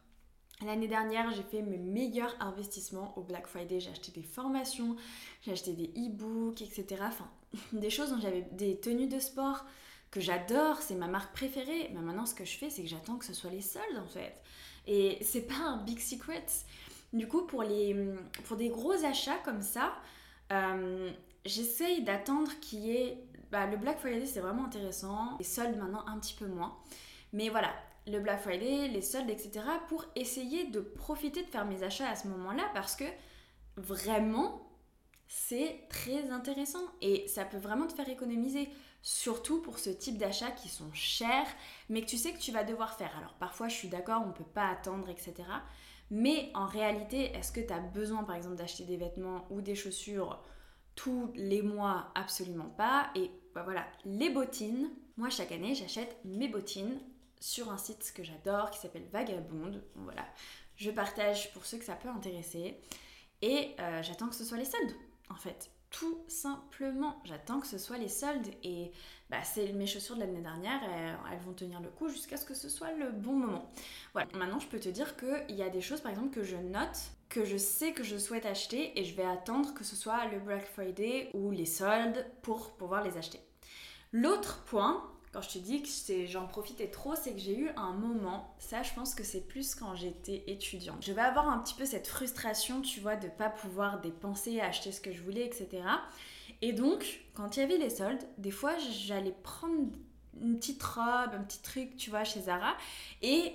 L'année 0.65 0.87
dernière, 0.87 1.31
j'ai 1.31 1.43
fait 1.43 1.61
mes 1.61 1.77
meilleurs 1.77 2.35
investissements 2.39 3.17
au 3.17 3.23
Black 3.23 3.47
Friday. 3.47 3.79
J'ai 3.79 3.89
acheté 3.89 4.11
des 4.11 4.23
formations, 4.23 4.95
j'ai 5.41 5.51
acheté 5.51 5.73
des 5.73 5.91
e-books, 5.97 6.61
etc. 6.61 6.85
Enfin, 7.01 7.29
des 7.73 7.89
choses 7.89 8.11
dont 8.11 8.19
j'avais 8.19 8.47
des 8.51 8.79
tenues 8.79 9.07
de 9.07 9.19
sport 9.19 9.65
que 10.11 10.19
j'adore, 10.19 10.81
c'est 10.81 10.95
ma 10.95 11.07
marque 11.07 11.33
préférée. 11.33 11.89
Mais 11.93 12.01
maintenant, 12.01 12.25
ce 12.25 12.35
que 12.35 12.45
je 12.45 12.57
fais, 12.57 12.69
c'est 12.69 12.83
que 12.83 12.89
j'attends 12.89 13.17
que 13.17 13.25
ce 13.25 13.33
soit 13.33 13.49
les 13.49 13.61
soldes 13.61 13.97
en 13.97 14.07
fait. 14.07 14.41
Et 14.85 15.17
c'est 15.21 15.47
pas 15.47 15.55
un 15.55 15.77
big 15.77 15.99
secret. 15.99 16.45
Du 17.13 17.27
coup, 17.27 17.43
pour, 17.43 17.63
les, 17.63 17.95
pour 18.45 18.57
des 18.57 18.69
gros 18.69 19.05
achats 19.05 19.37
comme 19.45 19.61
ça, 19.61 19.93
euh, 20.51 21.11
j'essaye 21.45 22.03
d'attendre 22.03 22.51
qu'il 22.59 22.79
y 22.79 22.97
ait... 22.97 23.23
Bah, 23.51 23.67
le 23.67 23.77
Black 23.77 23.99
Friday, 23.99 24.25
c'est 24.25 24.39
vraiment 24.39 24.65
intéressant. 24.65 25.37
Les 25.37 25.43
soldes, 25.43 25.77
maintenant, 25.77 26.03
un 26.07 26.17
petit 26.19 26.33
peu 26.33 26.47
moins. 26.47 26.75
Mais 27.31 27.49
voilà, 27.49 27.71
le 28.07 28.19
Black 28.19 28.41
Friday, 28.41 28.87
les 28.87 29.01
soldes, 29.01 29.29
etc. 29.29 29.65
pour 29.87 30.05
essayer 30.15 30.65
de 30.65 30.79
profiter 30.79 31.43
de 31.43 31.47
faire 31.47 31.65
mes 31.65 31.83
achats 31.83 32.09
à 32.09 32.15
ce 32.15 32.27
moment-là 32.29 32.63
parce 32.73 32.95
que 32.95 33.05
vraiment, 33.77 34.67
c'est 35.27 35.87
très 35.89 36.29
intéressant 36.29 36.83
et 37.01 37.27
ça 37.27 37.45
peut 37.45 37.57
vraiment 37.57 37.87
te 37.87 37.93
faire 37.93 38.09
économiser. 38.09 38.69
surtout 39.05 39.61
pour 39.61 39.79
ce 39.79 39.89
type 39.89 40.17
d'achats 40.17 40.51
qui 40.51 40.69
sont 40.69 40.89
chers, 40.93 41.47
mais 41.89 42.01
que 42.01 42.05
tu 42.05 42.17
sais 42.17 42.31
que 42.31 42.39
tu 42.39 42.53
vas 42.53 42.63
devoir 42.63 42.95
faire. 42.97 43.11
Alors 43.17 43.33
parfois 43.33 43.67
je 43.67 43.75
suis 43.75 43.89
d'accord, 43.89 44.21
on 44.23 44.27
ne 44.27 44.33
peut 44.33 44.45
pas 44.45 44.69
attendre, 44.69 45.09
etc. 45.09 45.33
Mais 46.09 46.51
en 46.53 46.65
réalité, 46.65 47.31
est-ce 47.35 47.51
que 47.51 47.61
tu 47.61 47.73
as 47.73 47.79
besoin 47.79 48.23
par 48.23 48.35
exemple 48.35 48.55
d'acheter 48.55 48.83
des 48.83 48.97
vêtements 48.97 49.45
ou 49.49 49.61
des 49.61 49.75
chaussures 49.75 50.41
tous 50.95 51.31
les 51.35 51.61
mois? 51.61 52.11
Absolument 52.15 52.69
pas. 52.69 53.09
Et 53.15 53.31
bah 53.55 53.63
voilà, 53.63 53.85
les 54.05 54.29
bottines, 54.29 54.89
moi 55.17 55.29
chaque 55.29 55.51
année 55.51 55.75
j'achète 55.75 56.17
mes 56.25 56.47
bottines 56.47 56.99
sur 57.39 57.71
un 57.71 57.77
site 57.77 58.13
que 58.15 58.23
j'adore 58.23 58.71
qui 58.71 58.79
s'appelle 58.79 59.07
Vagabond. 59.11 59.81
Voilà, 59.95 60.25
je 60.75 60.91
partage 60.91 61.51
pour 61.53 61.65
ceux 61.65 61.77
que 61.77 61.85
ça 61.85 61.95
peut 61.95 62.09
intéresser. 62.09 62.79
Et 63.41 63.75
euh, 63.79 64.01
j'attends 64.01 64.29
que 64.29 64.35
ce 64.35 64.45
soit 64.45 64.57
les 64.57 64.65
soldes 64.65 64.95
en 65.29 65.35
fait 65.35 65.69
tout 65.93 66.19
simplement. 66.27 67.21
J'attends 67.23 67.59
que 67.59 67.67
ce 67.67 67.77
soit 67.77 67.97
les 67.97 68.09
soldes 68.09 68.49
et 68.63 68.91
bah, 69.29 69.43
c'est 69.43 69.71
mes 69.73 69.85
chaussures 69.85 70.15
de 70.15 70.21
l'année 70.21 70.41
dernière, 70.41 70.81
elles, 71.31 71.39
vont 71.39 71.53
tenir 71.53 71.79
le 71.79 71.89
coup 71.89 72.09
jusqu'à 72.09 72.35
ce 72.35 72.45
que 72.45 72.55
ce 72.55 72.67
soit 72.67 72.91
le 72.93 73.11
bon 73.11 73.33
moment. 73.33 73.71
Voilà, 74.11 74.27
maintenant 74.35 74.59
je 74.59 74.67
peux 74.67 74.79
te 74.79 74.89
dire 74.89 75.15
qu'il 75.15 75.55
y 75.55 75.61
a 75.61 75.69
des 75.69 75.81
choses 75.81 76.01
par 76.01 76.11
exemple 76.11 76.31
que 76.31 76.43
je 76.43 76.57
note, 76.57 76.97
que 77.29 77.45
je 77.45 77.57
sais 77.57 77.93
que 77.93 78.03
je 78.03 78.17
souhaite 78.17 78.45
acheter 78.45 78.99
et 78.99 79.05
je 79.05 79.15
vais 79.15 79.25
attendre 79.25 79.73
que 79.73 79.83
ce 79.83 79.95
soit 79.95 80.25
le 80.25 80.39
Black 80.39 80.65
Friday 80.65 81.29
ou 81.35 81.51
les 81.51 81.65
soldes 81.65 82.25
pour 82.41 82.71
pouvoir 82.71 83.03
les 83.03 83.17
acheter. 83.17 83.39
L'autre 84.11 84.63
point, 84.65 85.09
quand 85.33 85.41
je 85.41 85.49
te 85.49 85.57
dis 85.57 85.81
que 85.81 86.25
j'en 86.27 86.45
profitais 86.45 86.87
trop, 86.87 87.15
c'est 87.15 87.31
que 87.33 87.39
j'ai 87.39 87.57
eu 87.57 87.69
un 87.75 87.93
moment, 87.93 88.53
ça 88.59 88.83
je 88.83 88.93
pense 88.93 89.15
que 89.15 89.23
c'est 89.23 89.41
plus 89.41 89.73
quand 89.73 89.95
j'étais 89.95 90.43
étudiante. 90.45 91.03
Je 91.03 91.11
vais 91.11 91.21
avoir 91.21 91.49
un 91.49 91.57
petit 91.57 91.73
peu 91.73 91.85
cette 91.85 92.07
frustration, 92.07 92.81
tu 92.81 92.99
vois, 92.99 93.15
de 93.15 93.27
pas 93.27 93.49
pouvoir 93.49 93.99
dépenser, 93.99 94.61
acheter 94.61 94.91
ce 94.91 95.01
que 95.01 95.11
je 95.11 95.23
voulais, 95.23 95.43
etc. 95.45 95.83
Et 96.61 96.71
donc, 96.71 97.21
quand 97.33 97.57
il 97.57 97.61
y 97.61 97.63
avait 97.63 97.77
les 97.77 97.89
soldes, 97.89 98.23
des 98.37 98.51
fois 98.51 98.77
j'allais 98.77 99.35
prendre 99.43 99.89
une 100.39 100.57
petite 100.59 100.83
robe, 100.83 101.31
un 101.33 101.43
petit 101.43 101.61
truc, 101.63 101.97
tu 101.97 102.11
vois, 102.11 102.23
chez 102.23 102.41
Zara, 102.41 102.77
et 103.23 103.53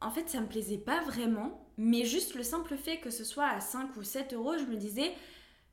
en 0.00 0.12
fait 0.12 0.28
ça 0.28 0.40
me 0.40 0.46
plaisait 0.46 0.78
pas 0.78 1.02
vraiment, 1.02 1.66
mais 1.76 2.04
juste 2.04 2.36
le 2.36 2.44
simple 2.44 2.76
fait 2.76 2.98
que 2.98 3.10
ce 3.10 3.24
soit 3.24 3.48
à 3.48 3.60
5 3.60 3.96
ou 3.96 4.04
7 4.04 4.32
euros, 4.32 4.56
je 4.58 4.64
me 4.64 4.76
disais 4.76 5.12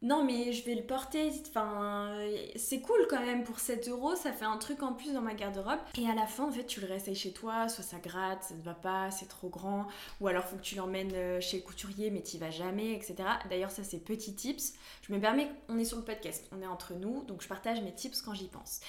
non 0.04 0.24
mais 0.24 0.52
je 0.52 0.64
vais 0.66 0.76
le 0.76 0.84
porter, 0.84 1.32
enfin 1.48 2.16
c'est 2.56 2.82
cool 2.82 3.08
quand 3.10 3.22
même 3.22 3.44
pour 3.44 3.60
7 3.60 3.88
euros, 3.88 4.16
ça 4.16 4.34
fait 4.34 4.46
un 4.46 4.58
truc 4.58 4.84
en 4.84 4.94
plus 4.94 5.14
dans 5.14 5.22
ma 5.22 5.34
garde-robe. 5.34 5.80
Et 5.98 6.08
à 6.08 6.14
la 6.14 6.28
fin 6.28 6.44
en 6.44 6.52
fait 6.52 6.66
tu 6.66 6.82
le 6.82 6.88
restes 6.88 7.14
chez 7.14 7.32
toi, 7.32 7.70
soit 7.70 7.84
ça 7.84 7.98
gratte, 8.00 8.44
ça 8.44 8.54
ne 8.54 8.62
va 8.62 8.74
pas, 8.74 9.10
c'est 9.12 9.28
trop 9.28 9.48
grand, 9.48 9.88
ou 10.20 10.28
alors 10.28 10.44
faut 10.44 10.58
que 10.58 10.62
tu 10.62 10.76
l'emmènes 10.76 11.14
euh, 11.14 11.42
chez 11.42 11.58
le 11.58 11.64
couturier 11.64 12.12
mais 12.12 12.22
tu 12.22 12.38
vas 12.38 12.52
jamais, 12.52 12.92
etc. 12.92 13.16
D'ailleurs 13.50 13.72
ça 13.72 13.84
c'est 13.84 14.00
petit 14.00 14.36
tips, 14.36 14.74
je 15.08 15.14
me 15.14 15.20
permets, 15.20 15.50
on 15.70 15.80
est 15.80 15.86
sur 15.86 15.98
le 15.98 16.04
podcast, 16.04 16.48
on 16.52 16.62
est 16.62 16.68
entre 16.68 16.94
nous, 16.94 17.24
donc 17.24 17.42
je 17.42 17.48
partage 17.48 17.82
mes 17.82 17.94
tips 17.94 18.22
quand 18.22 18.34
j'y 18.34 18.48
pense. 18.48 18.82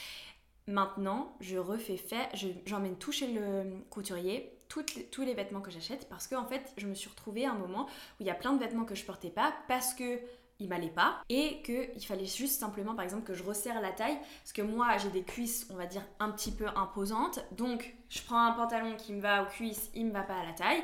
Maintenant, 0.67 1.37
je 1.41 1.59
refais 1.59 1.99
fait, 1.99 2.27
j'emmène 2.65 2.97
tout 2.97 3.13
chez 3.13 3.27
le 3.27 3.65
couturier, 3.91 4.51
tous 4.69 5.23
les 5.23 5.35
vêtements 5.35 5.61
que 5.61 5.71
j'achète, 5.71 6.09
parce 6.09 6.27
qu'en 6.27 6.43
en 6.43 6.47
fait, 6.47 6.73
je 6.79 6.87
me 6.87 6.95
suis 6.95 7.11
retrouvée 7.11 7.45
à 7.45 7.53
un 7.53 7.59
moment 7.59 7.85
où 7.85 8.21
il 8.21 8.27
y 8.27 8.31
a 8.31 8.35
plein 8.35 8.55
de 8.55 8.59
vêtements 8.59 8.87
que 8.87 8.95
je 8.95 9.05
portais 9.05 9.29
pas, 9.29 9.55
parce 9.69 9.93
que 9.93 10.21
il 10.61 10.69
m'allait 10.69 10.89
pas 10.89 11.21
et 11.29 11.63
qu'il 11.63 12.05
fallait 12.05 12.27
juste 12.27 12.61
simplement 12.61 12.95
par 12.95 13.05
exemple 13.05 13.25
que 13.25 13.35
je 13.35 13.43
resserre 13.43 13.81
la 13.81 13.91
taille 13.91 14.17
parce 14.43 14.53
que 14.53 14.63
moi 14.63 14.97
j'ai 14.99 15.11
des 15.11 15.25
cuisses 15.25 15.67
on 15.71 15.75
va 15.75 15.87
dire 15.87 16.03
un 16.21 16.31
petit 16.31 16.53
peu 16.53 16.67
imposantes 16.77 17.41
donc 17.53 17.95
je 18.09 18.23
prends 18.23 18.41
un 18.41 18.53
pantalon 18.53 18.95
qui 18.97 19.13
me 19.13 19.21
va 19.21 19.43
aux 19.43 19.47
cuisses 19.47 19.91
il 19.95 20.07
me 20.07 20.13
va 20.13 20.23
pas 20.23 20.37
à 20.37 20.45
la 20.45 20.53
taille 20.53 20.83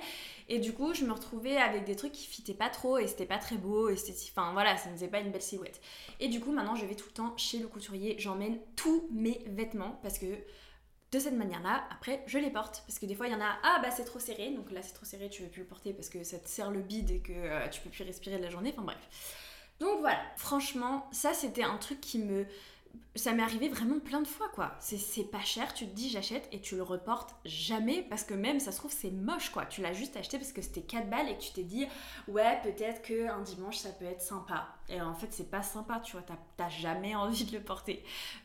et 0.49 0.59
du 0.59 0.73
coup 0.73 0.93
je 0.93 1.05
me 1.05 1.13
retrouvais 1.13 1.57
avec 1.57 1.85
des 1.85 1.95
trucs 1.95 2.13
qui 2.13 2.27
fitaient 2.27 2.53
pas 2.53 2.69
trop 2.69 2.99
et 2.99 3.07
c'était 3.07 3.27
pas 3.27 3.39
très 3.39 3.57
beau 3.57 3.89
et 3.89 3.97
c'était 3.97 4.19
enfin 4.33 4.53
voilà 4.53 4.77
ça 4.77 4.91
ne 4.91 4.97
faisait 4.97 5.09
pas 5.09 5.21
une 5.21 5.31
belle 5.31 5.41
silhouette 5.41 5.81
et 6.19 6.29
du 6.29 6.41
coup 6.41 6.51
maintenant 6.51 6.75
je 6.75 6.85
vais 6.85 6.97
tout 6.97 7.07
le 7.07 7.15
temps 7.15 7.35
chez 7.37 7.59
le 7.59 7.69
couturier 7.69 8.17
j'emmène 8.19 8.59
tous 8.75 9.09
mes 9.13 9.45
vêtements 9.47 10.01
parce 10.03 10.19
que 10.19 10.27
de 11.13 11.19
cette 11.19 11.35
manière-là, 11.35 11.89
après, 11.91 12.23
je 12.27 12.39
les 12.39 12.51
porte. 12.51 12.85
Parce 12.87 13.01
que 13.01 13.07
des 13.07 13.17
fois, 13.17 13.27
il 13.27 13.33
y 13.33 13.35
en 13.35 13.41
a, 13.41 13.59
ah 13.65 13.81
bah 13.83 13.91
c'est 13.91 14.05
trop 14.05 14.21
serré, 14.21 14.51
donc 14.51 14.71
là 14.71 14.81
c'est 14.81 14.93
trop 14.93 15.05
serré, 15.05 15.29
tu 15.29 15.43
veux 15.43 15.49
plus 15.49 15.63
le 15.63 15.67
porter 15.67 15.93
parce 15.93 16.09
que 16.09 16.23
ça 16.23 16.39
te 16.39 16.49
serre 16.49 16.71
le 16.71 16.83
bide 16.83 17.11
et 17.11 17.19
que 17.19 17.33
euh, 17.33 17.69
tu 17.69 17.81
peux 17.81 17.91
plus 17.91 18.05
respirer 18.05 18.39
de 18.39 18.45
la 18.45 18.51
journée. 18.51 18.73
Enfin 18.73 18.85
bref. 18.85 18.99
Donc 19.81 20.01
voilà, 20.01 20.21
franchement, 20.37 21.09
ça 21.11 21.35
c'était 21.35 21.65
un 21.65 21.79
truc 21.79 22.01
qui 22.01 22.19
me... 22.19 22.47
Ça 23.17 23.33
m'est 23.33 23.43
arrivé 23.43 23.69
vraiment 23.69 23.99
plein 23.99 24.21
de 24.21 24.27
fois 24.27 24.49
quoi. 24.51 24.77
C'est 24.79 25.31
pas 25.31 25.41
cher, 25.41 25.75
tu 25.75 25.87
te 25.87 25.93
dis 25.93 26.11
j'achète 26.11 26.49
et 26.53 26.61
tu 26.61 26.77
le 26.77 26.83
reportes 26.85 27.35
jamais 27.45 28.03
parce 28.03 28.23
que 28.23 28.35
même 28.35 28.61
ça 28.61 28.71
se 28.71 28.77
trouve 28.79 28.93
c'est 28.93 29.11
moche 29.11 29.51
quoi. 29.51 29.67
Tu 29.67 29.81
l'as 29.81 29.93
juste 29.93 30.17
acheté 30.17 30.39
parce 30.39 30.53
que 30.53 30.63
c'était 30.63 30.83
4 30.83 31.11
balles 31.11 31.29
et 31.29 31.37
que 31.37 31.43
tu 31.43 31.53
t'es 31.53 31.65
dit 31.65 31.87
ouais 32.29 32.61
peut-être 32.63 33.03
qu'un 33.03 33.41
dimanche 33.41 33.79
ça 33.79 33.91
peut 33.91 34.05
être 34.05 34.23
sympa. 34.23 34.69
Et 34.89 35.01
en 35.01 35.15
fait 35.15 35.29
c'est 35.31 35.51
pas 35.51 35.63
sympa, 35.63 36.01
tu 36.01 36.13
vois, 36.13 36.25
t'as 36.57 36.69
jamais 36.69 37.17
envie 37.17 37.45
de 37.45 37.53
le 37.57 37.63
porter. 37.63 38.05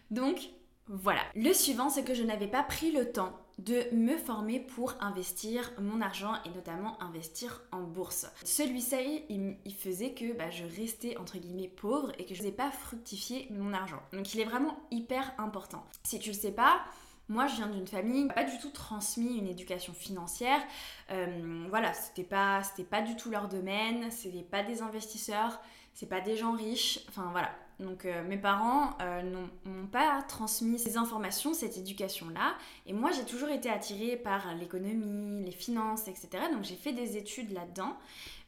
Donc 0.10 0.40
voilà. 0.88 1.22
Le 1.36 1.54
suivant 1.54 1.90
c'est 1.90 2.04
que 2.04 2.14
je 2.14 2.24
n'avais 2.24 2.48
pas 2.48 2.64
pris 2.64 2.92
le 2.92 3.12
temps 3.12 3.34
de 3.58 3.84
me 3.94 4.18
former 4.18 4.60
pour 4.60 4.96
investir 5.00 5.72
mon 5.80 6.02
argent 6.02 6.34
et 6.46 6.50
notamment 6.50 7.02
investir 7.02 7.62
en 7.72 7.82
bourse. 7.82 8.28
Celui-ci, 8.44 9.24
il, 9.30 9.74
faisait 9.74 10.12
que 10.12 10.34
bah, 10.34 10.50
je 10.50 10.66
restais 10.82 11.18
entre 11.18 11.38
guillemets 11.38 11.70
pauvre 11.70 12.12
et 12.20 12.26
que 12.26 12.34
je 12.34 12.42
ne 12.42 12.46
faisais 12.48 12.56
pas 12.56 12.72
fructifier 12.72 13.48
mon 13.52 13.74
argent. 13.74 14.02
Donc 14.12 14.34
il 14.34 14.42
est 14.42 14.46
vraiment 14.46 14.78
hyper 14.92 15.34
important. 15.38 15.86
Si 16.04 16.20
tu 16.20 16.32
le 16.32 16.36
sais 16.36 16.52
pas, 16.52 16.82
moi, 17.28 17.48
je 17.48 17.56
viens 17.56 17.68
d'une 17.68 17.88
famille 17.88 18.28
pas 18.28 18.44
du 18.44 18.58
tout 18.60 18.70
transmis 18.70 19.38
une 19.38 19.48
éducation 19.48 19.94
financière. 19.94 20.62
Euh, 21.10 21.66
voilà, 21.70 21.92
c'était 21.94 22.24
pas, 22.24 22.62
c'était 22.62 22.88
pas 22.88 23.02
du 23.02 23.16
tout 23.16 23.32
leur 23.32 23.48
domaine. 23.48 24.12
C'était 24.12 24.44
pas 24.44 24.62
des 24.62 24.82
investisseurs. 24.82 25.60
C'est 25.96 26.10
pas 26.10 26.22
des 26.22 26.36
gens 26.36 26.52
riches. 26.52 27.00
Enfin 27.08 27.30
voilà, 27.32 27.52
donc 27.80 28.06
euh, 28.06 28.22
mes 28.24 28.38
parents 28.38 28.98
euh, 29.02 29.22
n'ont 29.66 29.88
pas 29.88 30.22
transmis 30.24 30.78
ces 30.78 30.98
informations, 30.98 31.54
cette 31.54 31.78
éducation-là. 31.78 32.56
Et 32.86 32.92
moi, 32.92 33.12
j'ai 33.12 33.24
toujours 33.24 33.48
été 33.48 33.70
attirée 33.70 34.18
par 34.18 34.54
l'économie, 34.56 35.44
les 35.46 35.52
finances, 35.52 36.10
etc. 36.10 36.28
Donc 36.52 36.64
j'ai 36.64 36.76
fait 36.76 36.92
des 36.92 37.16
études 37.16 37.52
là-dedans. 37.54 37.96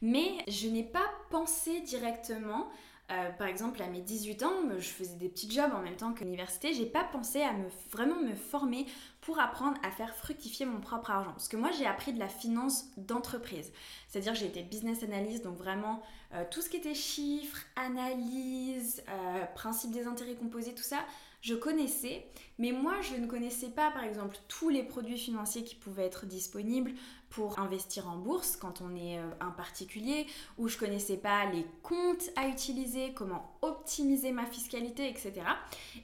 Mais 0.02 0.28
je 0.46 0.68
n'ai 0.68 0.84
pas 0.84 1.06
pensé 1.30 1.80
directement 1.80 2.68
euh, 3.10 3.30
par 3.30 3.46
exemple, 3.46 3.80
à 3.82 3.86
mes 3.86 4.02
18 4.02 4.42
ans, 4.42 4.52
je 4.78 4.88
faisais 4.88 5.16
des 5.16 5.30
petits 5.30 5.50
jobs 5.50 5.72
en 5.74 5.80
même 5.80 5.96
temps 5.96 6.12
que 6.12 6.24
l'université. 6.24 6.74
J'ai 6.74 6.84
pas 6.84 7.04
pensé 7.04 7.40
à 7.40 7.54
me, 7.54 7.68
vraiment 7.90 8.20
me 8.20 8.34
former 8.34 8.86
pour 9.22 9.40
apprendre 9.40 9.78
à 9.82 9.90
faire 9.90 10.14
fructifier 10.14 10.66
mon 10.66 10.80
propre 10.80 11.10
argent. 11.10 11.32
Parce 11.32 11.48
que 11.48 11.56
moi, 11.56 11.70
j'ai 11.70 11.86
appris 11.86 12.12
de 12.12 12.18
la 12.18 12.28
finance 12.28 12.84
d'entreprise. 12.98 13.72
C'est-à-dire 14.08 14.34
que 14.34 14.38
j'ai 14.38 14.46
été 14.46 14.62
business 14.62 15.02
analyst, 15.02 15.42
donc 15.42 15.56
vraiment 15.56 16.02
euh, 16.34 16.44
tout 16.50 16.60
ce 16.60 16.68
qui 16.68 16.76
était 16.76 16.94
chiffres, 16.94 17.62
analyse, 17.76 19.02
euh, 19.08 19.44
principe 19.54 19.90
des 19.90 20.06
intérêts 20.06 20.34
composés, 20.34 20.74
tout 20.74 20.82
ça, 20.82 20.98
je 21.40 21.54
connaissais. 21.54 22.26
Mais 22.58 22.72
moi, 22.72 23.00
je 23.00 23.14
ne 23.14 23.26
connaissais 23.26 23.68
pas, 23.68 23.90
par 23.90 24.04
exemple, 24.04 24.36
tous 24.48 24.68
les 24.68 24.82
produits 24.82 25.18
financiers 25.18 25.62
qui 25.64 25.74
pouvaient 25.74 26.06
être 26.06 26.26
disponibles 26.26 26.92
pour 27.30 27.58
investir 27.58 28.08
en 28.08 28.16
bourse 28.16 28.56
quand 28.56 28.80
on 28.80 28.96
est 28.96 29.18
euh, 29.18 29.30
un 29.40 29.50
particulier, 29.50 30.26
ou 30.56 30.68
je 30.68 30.78
connaissais 30.78 31.18
pas 31.18 31.46
les 31.46 31.66
comptes 31.82 32.30
à 32.36 32.48
utiliser, 32.48 33.12
comment 33.14 33.58
optimiser 33.62 34.32
ma 34.32 34.46
fiscalité, 34.46 35.08
etc. 35.08 35.34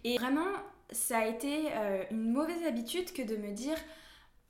Et 0.04 0.18
vraiment, 0.18 0.52
ça 0.90 1.18
a 1.18 1.26
été 1.26 1.72
euh, 1.72 2.04
une 2.10 2.32
mauvaise 2.32 2.64
habitude 2.64 3.12
que 3.12 3.22
de 3.22 3.36
me 3.36 3.52
dire 3.52 3.76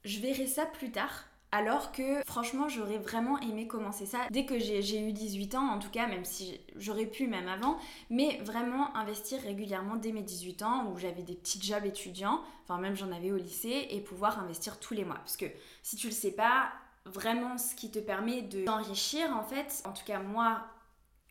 je 0.04 0.20
verrai 0.20 0.46
ça 0.46 0.66
plus 0.66 0.90
tard. 0.90 1.24
Alors 1.56 1.92
que 1.92 2.20
franchement, 2.26 2.68
j'aurais 2.68 2.98
vraiment 2.98 3.38
aimé 3.38 3.68
commencer 3.68 4.06
ça 4.06 4.26
dès 4.28 4.44
que 4.44 4.58
j'ai 4.58 5.00
eu 5.00 5.12
18 5.12 5.54
ans, 5.54 5.68
en 5.68 5.78
tout 5.78 5.88
cas, 5.88 6.08
même 6.08 6.24
si 6.24 6.60
j'aurais 6.74 7.06
pu 7.06 7.28
même 7.28 7.46
avant, 7.46 7.78
mais 8.10 8.40
vraiment 8.42 8.92
investir 8.96 9.40
régulièrement 9.40 9.94
dès 9.94 10.10
mes 10.10 10.22
18 10.22 10.62
ans 10.62 10.90
où 10.90 10.98
j'avais 10.98 11.22
des 11.22 11.36
petits 11.36 11.62
jobs 11.62 11.84
étudiants, 11.84 12.40
enfin 12.64 12.78
même 12.78 12.96
j'en 12.96 13.12
avais 13.12 13.30
au 13.30 13.36
lycée, 13.36 13.86
et 13.90 14.00
pouvoir 14.00 14.40
investir 14.40 14.80
tous 14.80 14.94
les 14.94 15.04
mois. 15.04 15.14
Parce 15.14 15.36
que 15.36 15.46
si 15.84 15.94
tu 15.94 16.08
le 16.08 16.12
sais 16.12 16.32
pas, 16.32 16.72
vraiment 17.04 17.56
ce 17.56 17.76
qui 17.76 17.88
te 17.88 18.00
permet 18.00 18.42
de 18.42 18.64
t'enrichir 18.64 19.30
en 19.36 19.44
fait, 19.44 19.80
en 19.86 19.92
tout 19.92 20.04
cas 20.04 20.18
moi, 20.18 20.64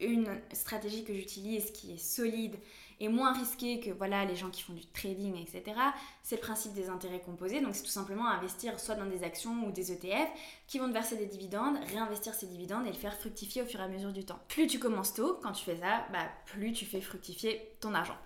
une 0.05 0.39
stratégie 0.51 1.03
que 1.03 1.13
j'utilise 1.13 1.71
qui 1.71 1.93
est 1.93 1.97
solide 1.97 2.55
et 2.99 3.07
moins 3.07 3.33
risquée 3.33 3.79
que 3.79 3.89
voilà 3.89 4.25
les 4.25 4.35
gens 4.35 4.49
qui 4.49 4.61
font 4.61 4.73
du 4.73 4.85
trading, 4.85 5.35
etc., 5.35 5.77
c'est 6.21 6.35
le 6.35 6.41
principe 6.41 6.73
des 6.73 6.89
intérêts 6.89 7.19
composés. 7.19 7.61
Donc 7.61 7.75
c'est 7.75 7.83
tout 7.83 7.89
simplement 7.89 8.27
investir 8.27 8.79
soit 8.79 8.95
dans 8.95 9.05
des 9.05 9.23
actions 9.23 9.65
ou 9.65 9.71
des 9.71 9.91
ETF 9.91 10.29
qui 10.67 10.79
vont 10.79 10.87
te 10.87 10.93
verser 10.93 11.17
des 11.17 11.25
dividendes, 11.25 11.77
réinvestir 11.91 12.33
ces 12.33 12.47
dividendes 12.47 12.85
et 12.85 12.91
le 12.91 12.95
faire 12.95 13.15
fructifier 13.15 13.61
au 13.61 13.65
fur 13.65 13.79
et 13.79 13.83
à 13.83 13.87
mesure 13.87 14.13
du 14.13 14.23
temps. 14.25 14.39
Plus 14.47 14.67
tu 14.67 14.79
commences 14.79 15.13
tôt, 15.13 15.39
quand 15.41 15.51
tu 15.51 15.65
fais 15.65 15.77
ça, 15.77 16.05
bah, 16.11 16.29
plus 16.45 16.71
tu 16.71 16.85
fais 16.85 17.01
fructifier 17.01 17.75
ton 17.79 17.93
argent 17.93 18.17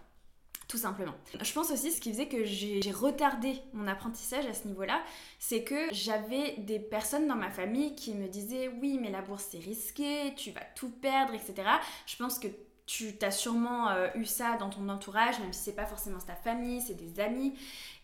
tout 0.68 0.78
simplement. 0.78 1.14
Je 1.42 1.54
pense 1.54 1.72
aussi 1.72 1.92
ce 1.92 2.02
qui 2.02 2.12
faisait 2.12 2.28
que 2.28 2.44
j'ai 2.44 2.92
retardé 2.92 3.62
mon 3.74 3.88
apprentissage 3.88 4.46
à 4.46 4.54
ce 4.54 4.68
niveau-là, 4.68 5.02
c'est 5.40 5.64
que 5.64 5.94
j'avais 5.94 6.58
des 6.58 6.80
personnes 6.80 7.28
dans 7.28 7.36
ma 7.36 7.50
famille 7.50 7.96
qui 7.96 8.14
me 8.14 8.28
disaient 8.28 8.68
oui 8.82 9.00
mais 9.02 9.10
la 9.10 9.22
bourse 9.22 9.48
c'est 9.52 9.60
risqué, 9.60 10.34
tu 10.36 10.52
vas 10.52 10.64
tout 10.76 10.90
perdre, 10.90 11.34
etc. 11.34 11.68
Je 12.06 12.18
pense 12.18 12.38
que 12.38 12.48
tu 12.88 13.14
as 13.22 13.32
sûrement 13.32 13.90
euh, 13.90 14.08
eu 14.16 14.26
ça 14.26 14.56
dans 14.58 14.70
ton 14.70 14.88
entourage, 14.88 15.40
même 15.40 15.52
si 15.52 15.62
c'est 15.62 15.76
pas 15.76 15.86
forcément 15.86 16.20
ta 16.20 16.36
famille, 16.36 16.82
c'est 16.82 16.96
des 16.96 17.20
amis. 17.20 17.54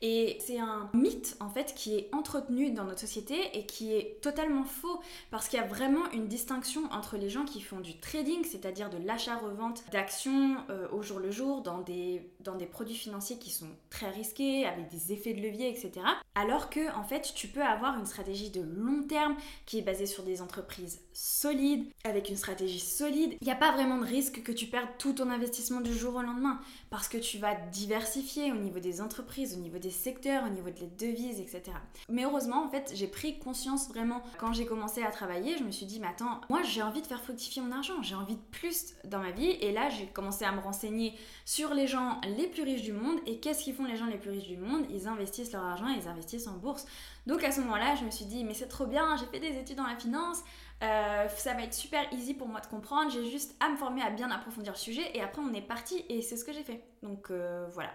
Et 0.06 0.36
c'est 0.42 0.60
un 0.60 0.90
mythe 0.94 1.38
en 1.40 1.48
fait 1.48 1.74
qui 1.78 1.96
est 1.96 2.10
entretenu 2.12 2.72
dans 2.72 2.84
notre 2.84 3.00
société 3.00 3.38
et 3.54 3.66
qui 3.66 3.94
est 3.94 4.20
totalement 4.22 4.66
faux 4.66 5.00
parce 5.32 5.48
qu'il 5.48 5.58
y 5.58 5.64
a 5.64 5.66
vraiment 5.66 6.12
une 6.12 6.28
distinction 6.28 6.82
entre 6.92 7.16
les 7.16 7.30
gens 7.30 7.46
qui 7.46 7.62
font 7.62 7.80
du 7.80 7.98
trading, 7.98 8.44
c'est-à-dire 8.44 8.90
de 8.90 8.98
l'achat-revente 8.98 9.86
d'actions 9.94 10.58
euh, 10.70 10.90
au 10.92 11.02
jour 11.02 11.20
le 11.20 11.32
jour 11.32 11.62
dans 11.62 11.80
des, 11.80 12.30
dans 12.42 12.58
des 12.58 12.66
produits 12.66 12.98
financiers 12.98 13.38
qui 13.38 13.50
sont 13.50 13.70
très 13.90 14.10
risqués, 14.10 14.66
avec 14.66 14.90
des 14.90 15.14
effets 15.14 15.34
de 15.34 15.42
levier, 15.42 15.70
etc. 15.70 16.06
Alors 16.36 16.70
que 16.70 16.94
en 16.98 17.06
fait 17.06 17.32
tu 17.34 17.48
peux 17.48 17.64
avoir 17.64 17.98
une 17.98 18.06
stratégie 18.06 18.50
de 18.50 18.62
long 18.62 19.04
terme 19.04 19.38
qui 19.66 19.80
est 19.80 19.84
basée 19.84 20.06
sur 20.06 20.24
des 20.24 20.42
entreprises 20.42 21.00
solides, 21.14 21.86
avec 22.04 22.28
une 22.28 22.36
stratégie 22.36 22.82
solide. 22.82 23.38
Il 23.40 23.46
n'y 23.46 23.54
a 23.54 23.56
pas 23.56 23.72
vraiment 23.72 24.00
de 24.00 24.06
risque 24.06 24.44
que 24.44 24.52
tu 24.52 24.66
perdes 24.66 24.90
tout 25.00 25.14
ton 25.14 25.30
investissement 25.30 25.80
du 25.80 25.94
jour 25.94 26.16
au 26.16 26.22
lendemain 26.22 26.60
parce 26.90 27.08
que 27.08 27.18
tu 27.18 27.38
vas 27.38 27.56
diversifier 27.72 28.52
au 28.52 28.56
niveau 28.56 28.80
des 28.80 29.00
entreprises, 29.00 29.56
au 29.56 29.62
niveau 29.62 29.80
des 29.80 29.93
secteurs, 29.94 30.44
au 30.46 30.50
niveau 30.50 30.70
de 30.70 30.80
les 30.80 30.88
devises, 30.88 31.40
etc. 31.40 31.64
Mais 32.10 32.26
heureusement, 32.26 32.66
en 32.66 32.70
fait, 32.70 32.92
j'ai 32.94 33.08
pris 33.08 33.40
conscience 33.40 33.88
vraiment 33.88 34.22
quand 34.38 34.52
j'ai 34.52 34.66
commencé 34.66 35.02
à 35.02 35.12
travailler. 35.12 35.58
Je 35.58 35.64
me 35.64 35.72
suis 35.72 35.86
dit, 35.86 36.00
mais 36.00 36.08
attends, 36.08 36.42
moi 36.50 36.62
j'ai 36.64 36.82
envie 36.82 37.02
de 37.02 37.08
faire 37.08 37.22
fructifier 37.22 37.62
mon 37.62 37.72
argent, 37.72 38.02
j'ai 38.02 38.16
envie 38.16 38.36
de 38.36 38.42
plus 38.52 38.96
dans 39.06 39.20
ma 39.20 39.32
vie. 39.32 39.52
Et 39.62 39.72
là, 39.72 39.90
j'ai 39.90 40.08
commencé 40.08 40.44
à 40.44 40.52
me 40.52 40.60
renseigner 40.60 41.14
sur 41.46 41.74
les 41.74 41.88
gens 41.88 42.20
les 42.38 42.48
plus 42.48 42.64
riches 42.64 42.84
du 42.84 42.94
monde. 42.94 43.20
Et 43.26 43.40
qu'est-ce 43.40 43.64
qu'ils 43.64 43.76
font 43.76 43.86
les 43.86 43.96
gens 43.96 44.08
les 44.08 44.18
plus 44.18 44.32
riches 44.32 44.48
du 44.48 44.58
monde? 44.58 44.86
Ils 44.90 45.08
investissent 45.08 45.54
leur 45.54 45.64
argent, 45.64 45.88
ils 45.88 46.08
investissent 46.08 46.48
en 46.48 46.58
bourse. 46.58 46.86
Donc 47.26 47.44
à 47.44 47.52
ce 47.52 47.62
moment-là, 47.62 47.96
je 47.96 48.04
me 48.04 48.12
suis 48.12 48.26
dit, 48.26 48.44
mais 48.44 48.54
c'est 48.54 48.68
trop 48.68 48.86
bien, 48.86 49.16
j'ai 49.18 49.26
fait 49.28 49.40
des 49.40 49.58
études 49.58 49.78
dans 49.78 49.88
la 49.88 49.96
finance. 49.96 50.44
Euh, 50.84 51.30
ça 51.38 51.54
va 51.54 51.64
être 51.64 51.74
super 51.74 52.02
easy 52.12 52.34
pour 52.34 52.48
moi 52.48 52.60
de 52.60 52.68
comprendre. 52.68 53.10
J'ai 53.10 53.30
juste 53.30 53.56
à 53.62 53.70
me 53.70 53.78
former, 53.78 54.02
à 54.02 54.10
bien 54.10 54.30
approfondir 54.30 54.74
le 54.74 54.78
sujet 54.78 55.04
et 55.14 55.22
après 55.22 55.42
on 55.42 55.54
est 55.54 55.62
parti 55.62 56.04
et 56.10 56.22
c'est 56.22 56.36
ce 56.36 56.44
que 56.44 56.52
j'ai 56.52 56.64
fait. 56.64 56.84
Donc 57.02 57.32
euh, 57.32 57.66
voilà. 57.72 57.90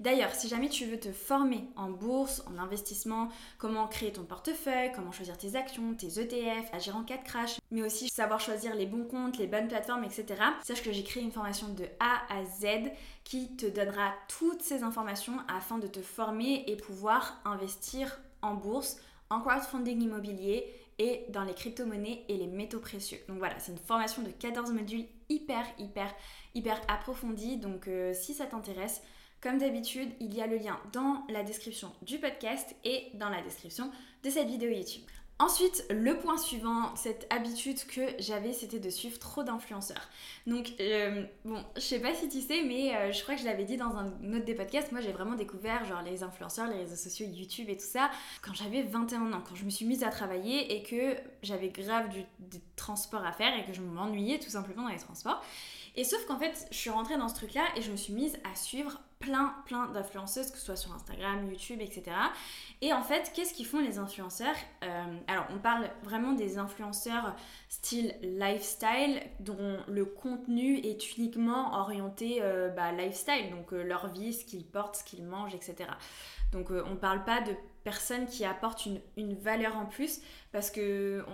D'ailleurs, 0.00 0.34
si 0.34 0.48
jamais 0.48 0.68
tu 0.68 0.86
veux 0.86 0.98
te 0.98 1.12
former 1.12 1.68
en 1.76 1.90
bourse, 1.90 2.42
en 2.48 2.58
investissement, 2.58 3.28
comment 3.58 3.86
créer 3.86 4.12
ton 4.12 4.24
portefeuille, 4.24 4.90
comment 4.92 5.12
choisir 5.12 5.38
tes 5.38 5.54
actions, 5.54 5.94
tes 5.94 6.20
ETF, 6.20 6.68
agir 6.72 6.96
en 6.96 7.04
cas 7.04 7.18
de 7.18 7.22
crash, 7.22 7.58
mais 7.70 7.82
aussi 7.82 8.08
savoir 8.08 8.40
choisir 8.40 8.74
les 8.74 8.86
bons 8.86 9.04
comptes, 9.04 9.38
les 9.38 9.46
bonnes 9.46 9.68
plateformes, 9.68 10.04
etc. 10.04 10.42
Sache 10.62 10.82
que 10.82 10.90
j'ai 10.90 11.04
créé 11.04 11.22
une 11.22 11.32
formation 11.32 11.68
de 11.68 11.84
A 12.00 12.22
à 12.28 12.44
Z 12.44 12.90
qui 13.22 13.54
te 13.54 13.66
donnera 13.66 14.12
toutes 14.26 14.62
ces 14.62 14.82
informations 14.82 15.36
afin 15.46 15.78
de 15.78 15.86
te 15.86 16.00
former 16.00 16.64
et 16.66 16.76
pouvoir 16.76 17.40
investir 17.44 18.18
en 18.42 18.54
bourse, 18.54 18.96
en 19.30 19.40
crowdfunding 19.40 20.02
immobilier 20.02 20.66
et 20.98 21.24
dans 21.30 21.44
les 21.44 21.54
crypto-monnaies 21.54 22.24
et 22.28 22.36
les 22.36 22.46
métaux 22.46 22.80
précieux. 22.80 23.18
Donc 23.28 23.38
voilà, 23.38 23.58
c'est 23.58 23.72
une 23.72 23.78
formation 23.78 24.22
de 24.22 24.30
14 24.30 24.72
modules 24.72 25.06
hyper, 25.28 25.64
hyper, 25.78 26.14
hyper 26.54 26.80
approfondie. 26.88 27.56
Donc 27.56 27.88
euh, 27.88 28.12
si 28.14 28.34
ça 28.34 28.46
t'intéresse, 28.46 29.02
comme 29.40 29.58
d'habitude, 29.58 30.10
il 30.20 30.34
y 30.34 30.40
a 30.40 30.46
le 30.46 30.56
lien 30.56 30.78
dans 30.92 31.24
la 31.28 31.42
description 31.42 31.92
du 32.02 32.18
podcast 32.18 32.76
et 32.84 33.10
dans 33.14 33.28
la 33.28 33.42
description 33.42 33.90
de 34.22 34.30
cette 34.30 34.48
vidéo 34.48 34.70
YouTube. 34.70 35.02
Ensuite, 35.42 35.84
le 35.90 36.16
point 36.18 36.38
suivant, 36.38 36.94
cette 36.94 37.26
habitude 37.28 37.84
que 37.86 38.00
j'avais, 38.20 38.52
c'était 38.52 38.78
de 38.78 38.88
suivre 38.90 39.18
trop 39.18 39.42
d'influenceurs. 39.42 40.08
Donc, 40.46 40.72
euh, 40.78 41.24
bon, 41.44 41.64
je 41.74 41.80
sais 41.80 41.98
pas 41.98 42.14
si 42.14 42.28
tu 42.28 42.40
sais, 42.40 42.62
mais 42.62 42.94
euh, 42.94 43.10
je 43.10 43.20
crois 43.24 43.34
que 43.34 43.40
je 43.40 43.46
l'avais 43.46 43.64
dit 43.64 43.76
dans 43.76 43.96
un 43.96 44.06
autre 44.06 44.44
des 44.44 44.54
podcasts, 44.54 44.92
moi 44.92 45.00
j'ai 45.00 45.10
vraiment 45.10 45.34
découvert 45.34 45.84
genre 45.84 46.00
les 46.02 46.22
influenceurs, 46.22 46.68
les 46.68 46.76
réseaux 46.76 46.94
sociaux, 46.94 47.26
YouTube 47.26 47.68
et 47.70 47.76
tout 47.76 47.84
ça, 47.84 48.08
quand 48.40 48.54
j'avais 48.54 48.82
21 48.82 49.32
ans, 49.32 49.42
quand 49.44 49.56
je 49.56 49.64
me 49.64 49.70
suis 49.70 49.84
mise 49.84 50.04
à 50.04 50.10
travailler 50.10 50.76
et 50.76 50.84
que 50.84 51.16
j'avais 51.42 51.70
grave 51.70 52.08
du, 52.10 52.20
du 52.38 52.62
transport 52.76 53.24
à 53.26 53.32
faire 53.32 53.52
et 53.58 53.64
que 53.64 53.72
je 53.72 53.80
m'ennuyais 53.80 54.38
tout 54.38 54.50
simplement 54.50 54.84
dans 54.84 54.90
les 54.90 54.98
transports. 54.98 55.42
Et 55.96 56.04
sauf 56.04 56.24
qu'en 56.26 56.38
fait, 56.38 56.68
je 56.70 56.76
suis 56.76 56.90
rentrée 56.90 57.18
dans 57.18 57.28
ce 57.28 57.34
truc-là 57.34 57.64
et 57.76 57.82
je 57.82 57.90
me 57.90 57.96
suis 57.96 58.12
mise 58.12 58.38
à 58.50 58.54
suivre 58.54 59.00
plein, 59.22 59.54
plein 59.64 59.86
d'influenceuses, 59.86 60.50
que 60.50 60.58
ce 60.58 60.66
soit 60.66 60.76
sur 60.76 60.92
Instagram, 60.92 61.48
YouTube, 61.48 61.80
etc. 61.80 62.04
Et 62.82 62.92
en 62.92 63.02
fait, 63.02 63.32
qu'est-ce 63.34 63.54
qu'ils 63.54 63.66
font 63.66 63.78
les 63.78 63.98
influenceurs 63.98 64.56
euh, 64.82 65.18
Alors, 65.28 65.46
on 65.50 65.58
parle 65.58 65.88
vraiment 66.02 66.32
des 66.32 66.58
influenceurs 66.58 67.34
style 67.68 68.14
lifestyle, 68.22 69.22
dont 69.40 69.78
le 69.88 70.04
contenu 70.04 70.78
est 70.78 71.16
uniquement 71.16 71.78
orienté 71.78 72.40
euh, 72.42 72.68
bah, 72.68 72.92
lifestyle, 72.92 73.50
donc 73.50 73.72
euh, 73.72 73.82
leur 73.82 74.08
vie, 74.08 74.34
ce 74.34 74.44
qu'ils 74.44 74.66
portent, 74.66 74.96
ce 74.96 75.04
qu'ils 75.04 75.24
mangent, 75.24 75.54
etc. 75.54 75.88
Donc, 76.52 76.70
on 76.70 76.90
ne 76.90 76.96
parle 76.96 77.24
pas 77.24 77.40
de 77.40 77.54
personnes 77.84 78.26
qui 78.26 78.44
apportent 78.44 78.84
une, 78.84 79.00
une 79.16 79.34
valeur 79.34 79.76
en 79.76 79.86
plus, 79.86 80.20
parce 80.52 80.70
que 80.70 81.24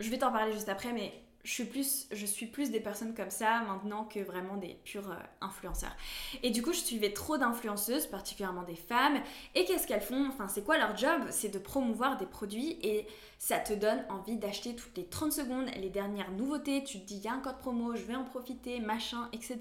je 0.00 0.10
vais 0.10 0.18
t'en 0.18 0.32
parler 0.32 0.52
juste 0.52 0.68
après, 0.68 0.92
mais 0.92 1.14
je 1.42 1.52
suis, 1.52 1.64
plus, 1.64 2.06
je 2.12 2.26
suis 2.26 2.46
plus 2.46 2.70
des 2.70 2.80
personnes 2.80 3.14
comme 3.14 3.30
ça 3.30 3.62
maintenant 3.62 4.04
que 4.04 4.20
vraiment 4.20 4.56
des 4.56 4.76
purs 4.84 5.10
euh, 5.10 5.16
influenceurs. 5.40 5.96
Et 6.42 6.50
du 6.50 6.62
coup, 6.62 6.72
je 6.72 6.80
suivais 6.80 7.12
trop 7.12 7.38
d'influenceuses, 7.38 8.06
particulièrement 8.06 8.62
des 8.62 8.76
femmes. 8.76 9.20
Et 9.54 9.64
qu'est-ce 9.64 9.86
qu'elles 9.86 10.02
font? 10.02 10.26
Enfin, 10.28 10.48
c'est 10.48 10.62
quoi 10.62 10.76
leur 10.76 10.96
job? 10.96 11.22
C'est 11.30 11.48
de 11.48 11.58
promouvoir 11.58 12.18
des 12.18 12.26
produits 12.26 12.78
et 12.82 13.06
ça 13.38 13.58
te 13.58 13.72
donne 13.72 14.04
envie 14.10 14.36
d'acheter 14.36 14.76
toutes 14.76 14.96
les 14.98 15.06
30 15.06 15.32
secondes 15.32 15.70
les 15.76 15.88
dernières 15.88 16.30
nouveautés. 16.32 16.84
Tu 16.84 17.00
te 17.00 17.06
dis, 17.06 17.16
il 17.16 17.24
y 17.24 17.28
a 17.28 17.32
un 17.32 17.40
code 17.40 17.58
promo, 17.58 17.96
je 17.96 18.02
vais 18.02 18.16
en 18.16 18.24
profiter, 18.24 18.78
machin, 18.80 19.30
etc. 19.32 19.58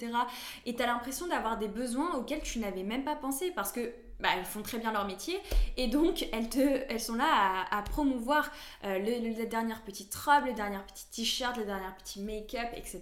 Et 0.66 0.76
tu 0.76 0.84
as 0.84 0.88
l'impression 0.88 1.28
d'avoir 1.28 1.58
des 1.58 1.70
besoins 1.70 2.14
auxquels 2.16 2.44
tu 2.44 2.60
n'avais 2.60 2.84
même 2.84 3.06
pas 3.06 3.16
pensé 3.16 3.52
parce 3.52 3.72
que 3.72 3.94
bah, 4.20 4.30
elles 4.38 4.46
font 4.46 4.62
très 4.62 4.80
bien 4.80 4.92
leur 4.92 5.06
métier 5.06 5.40
et 5.78 5.88
donc 5.88 6.28
elles, 6.32 6.50
te, 6.50 6.60
elles 6.60 7.00
sont 7.00 7.16
là 7.16 7.66
à, 7.72 7.82
promouvoir 7.84 8.52
euh, 8.84 9.00
les 9.00 9.46
dernières 9.46 9.82
petites 9.84 10.14
robes, 10.16 10.46
les 10.46 10.54
dernières 10.54 10.86
petites 10.86 11.12
t-shirts, 11.12 11.58
les 11.58 11.66
dernières 11.66 11.96
petits 11.98 12.22
make-up, 12.22 12.70
etc. 12.76 13.02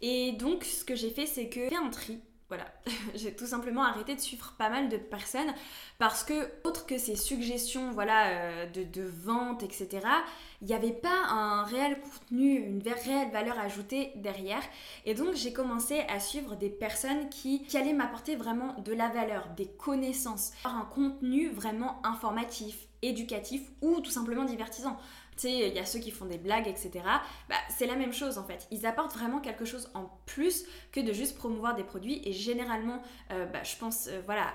Et 0.00 0.32
donc 0.32 0.64
ce 0.64 0.84
que 0.84 0.94
j'ai 0.94 1.10
fait 1.10 1.26
c'est 1.26 1.48
que 1.48 1.60
j'ai 1.60 1.70
fait 1.70 1.76
un 1.76 1.90
tri 1.90 2.20
j'ai 3.14 3.34
tout 3.34 3.46
simplement 3.46 3.82
arrêté 3.82 4.14
de 4.14 4.20
suivre 4.20 4.54
pas 4.58 4.68
mal 4.68 4.88
de 4.88 4.96
personnes 4.96 5.52
parce 5.98 6.24
que, 6.24 6.50
autre 6.64 6.86
que 6.86 6.98
ces 6.98 7.16
suggestions 7.16 7.90
voilà, 7.92 8.28
euh, 8.28 8.66
de, 8.66 8.84
de, 8.84 9.02
vente, 9.02 9.62
etc., 9.62 10.06
il 10.60 10.68
n'y 10.68 10.74
avait 10.74 10.92
pas 10.92 11.26
un 11.28 11.64
réel 11.64 12.00
contenu, 12.00 12.56
une 12.56 12.82
réelle 12.82 13.30
valeur 13.30 13.58
ajoutée 13.58 14.12
derrière. 14.16 14.62
Et 15.04 15.14
donc, 15.14 15.34
j'ai 15.34 15.52
commencé 15.52 16.00
à 16.08 16.20
suivre 16.20 16.56
des 16.56 16.70
personnes 16.70 17.28
qui, 17.28 17.62
qui 17.64 17.76
allaient 17.76 17.92
m'apporter 17.92 18.36
vraiment 18.36 18.74
de 18.80 18.92
la 18.92 19.08
valeur, 19.08 19.48
des 19.56 19.66
connaissances, 19.66 20.52
un 20.64 20.88
contenu 20.94 21.50
vraiment 21.50 22.00
informatif, 22.04 22.88
éducatif 23.02 23.62
ou 23.82 24.00
tout 24.00 24.10
simplement 24.10 24.44
divertissant 24.44 24.96
tu 25.36 25.48
sais, 25.48 25.68
il 25.68 25.74
y 25.74 25.78
a 25.78 25.86
ceux 25.86 25.98
qui 25.98 26.10
font 26.10 26.26
des 26.26 26.38
blagues, 26.38 26.68
etc. 26.68 26.90
Bah, 27.48 27.56
c'est 27.68 27.86
la 27.86 27.96
même 27.96 28.12
chose 28.12 28.38
en 28.38 28.44
fait. 28.44 28.66
Ils 28.70 28.86
apportent 28.86 29.14
vraiment 29.14 29.40
quelque 29.40 29.64
chose 29.64 29.90
en 29.94 30.10
plus 30.26 30.64
que 30.92 31.00
de 31.00 31.12
juste 31.12 31.36
promouvoir 31.36 31.74
des 31.74 31.84
produits. 31.84 32.22
Et 32.24 32.32
généralement, 32.32 33.02
euh, 33.32 33.46
bah, 33.46 33.62
je 33.62 33.76
pense, 33.76 34.08
euh, 34.08 34.20
voilà, 34.24 34.54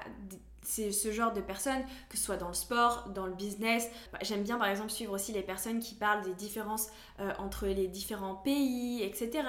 c'est 0.62 0.92
ce 0.92 1.12
genre 1.12 1.34
de 1.34 1.42
personnes, 1.42 1.82
que 2.10 2.18
ce 2.18 2.24
soit 2.24 2.38
dans 2.38 2.48
le 2.48 2.54
sport, 2.54 3.10
dans 3.16 3.26
le 3.26 3.34
business. 3.34 3.90
Bah, 4.12 4.20
j'aime 4.22 4.44
bien 4.44 4.58
par 4.58 4.68
exemple 4.68 4.92
suivre 4.92 5.14
aussi 5.14 5.32
les 5.32 5.42
personnes 5.42 5.80
qui 5.80 5.96
parlent 5.96 6.24
des 6.24 6.34
différences 6.34 6.90
euh, 7.20 7.32
entre 7.40 7.66
les 7.66 7.88
différents 7.88 8.36
pays, 8.36 9.02
etc. 9.04 9.44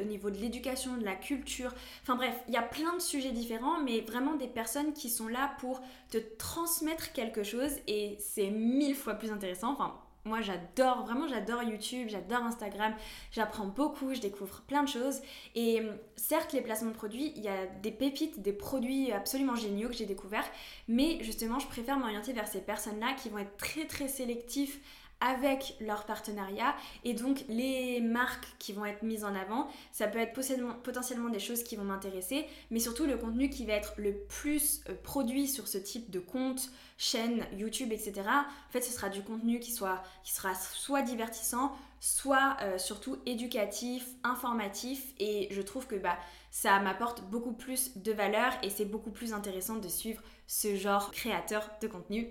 Au 0.00 0.04
niveau 0.04 0.30
de 0.30 0.38
l'éducation, 0.38 0.96
de 0.96 1.04
la 1.04 1.14
culture. 1.14 1.72
Enfin 2.02 2.16
bref, 2.16 2.34
il 2.48 2.54
y 2.54 2.56
a 2.56 2.62
plein 2.62 2.94
de 2.96 3.02
sujets 3.02 3.32
différents, 3.32 3.80
mais 3.82 4.00
vraiment 4.00 4.34
des 4.34 4.48
personnes 4.48 4.92
qui 4.92 5.10
sont 5.10 5.28
là 5.28 5.52
pour 5.58 5.80
te 6.10 6.18
transmettre 6.38 7.12
quelque 7.12 7.42
chose 7.42 7.72
et 7.86 8.16
c'est 8.18 8.50
mille 8.50 8.94
fois 8.94 9.14
plus 9.14 9.30
intéressant. 9.30 9.72
Enfin, 9.72 9.94
moi, 10.24 10.40
j'adore, 10.40 11.04
vraiment, 11.04 11.28
j'adore 11.28 11.62
YouTube, 11.62 12.08
j'adore 12.08 12.42
Instagram. 12.44 12.94
J'apprends 13.30 13.66
beaucoup, 13.66 14.14
je 14.14 14.20
découvre 14.20 14.62
plein 14.62 14.82
de 14.82 14.88
choses. 14.88 15.20
Et 15.54 15.80
hum, 15.80 15.96
certes, 16.16 16.52
les 16.54 16.62
placements 16.62 16.90
de 16.90 16.96
produits, 16.96 17.32
il 17.36 17.42
y 17.42 17.48
a 17.48 17.66
des 17.82 17.90
pépites, 17.90 18.40
des 18.40 18.54
produits 18.54 19.12
absolument 19.12 19.54
géniaux 19.54 19.88
que 19.88 19.94
j'ai 19.94 20.06
découverts. 20.06 20.46
Mais 20.88 21.18
justement, 21.22 21.58
je 21.58 21.66
préfère 21.66 21.98
m'orienter 21.98 22.32
vers 22.32 22.48
ces 22.48 22.60
personnes-là 22.60 23.12
qui 23.14 23.28
vont 23.28 23.38
être 23.38 23.56
très, 23.58 23.86
très 23.86 24.08
sélectifs 24.08 24.80
avec 25.24 25.76
leur 25.80 26.04
partenariat 26.04 26.74
et 27.02 27.14
donc 27.14 27.44
les 27.48 28.00
marques 28.00 28.46
qui 28.58 28.72
vont 28.72 28.84
être 28.84 29.02
mises 29.02 29.24
en 29.24 29.34
avant, 29.34 29.68
ça 29.90 30.06
peut 30.06 30.18
être 30.18 30.34
potentiellement 30.82 31.30
des 31.30 31.38
choses 31.38 31.64
qui 31.64 31.76
vont 31.76 31.84
m'intéresser, 31.84 32.46
mais 32.70 32.78
surtout 32.78 33.06
le 33.06 33.16
contenu 33.16 33.48
qui 33.48 33.64
va 33.64 33.72
être 33.72 33.94
le 33.96 34.14
plus 34.14 34.82
euh, 34.88 34.94
produit 35.02 35.48
sur 35.48 35.66
ce 35.66 35.78
type 35.78 36.10
de 36.10 36.20
compte, 36.20 36.70
chaîne, 36.98 37.46
YouTube, 37.56 37.90
etc. 37.90 38.22
En 38.28 38.72
fait, 38.72 38.82
ce 38.82 38.92
sera 38.92 39.08
du 39.08 39.22
contenu 39.22 39.60
qui, 39.60 39.72
soit, 39.72 40.02
qui 40.22 40.32
sera 40.32 40.54
soit 40.54 41.02
divertissant, 41.02 41.72
soit 42.00 42.58
euh, 42.60 42.76
surtout 42.76 43.16
éducatif, 43.24 44.06
informatif 44.24 45.14
et 45.18 45.48
je 45.50 45.62
trouve 45.62 45.86
que 45.86 45.96
bah, 45.96 46.18
ça 46.50 46.78
m'apporte 46.80 47.22
beaucoup 47.22 47.52
plus 47.54 47.96
de 47.96 48.12
valeur 48.12 48.52
et 48.62 48.68
c'est 48.68 48.84
beaucoup 48.84 49.10
plus 49.10 49.32
intéressant 49.32 49.76
de 49.76 49.88
suivre 49.88 50.22
ce 50.46 50.76
genre 50.76 51.10
créateur 51.12 51.70
de 51.80 51.88
contenu. 51.88 52.30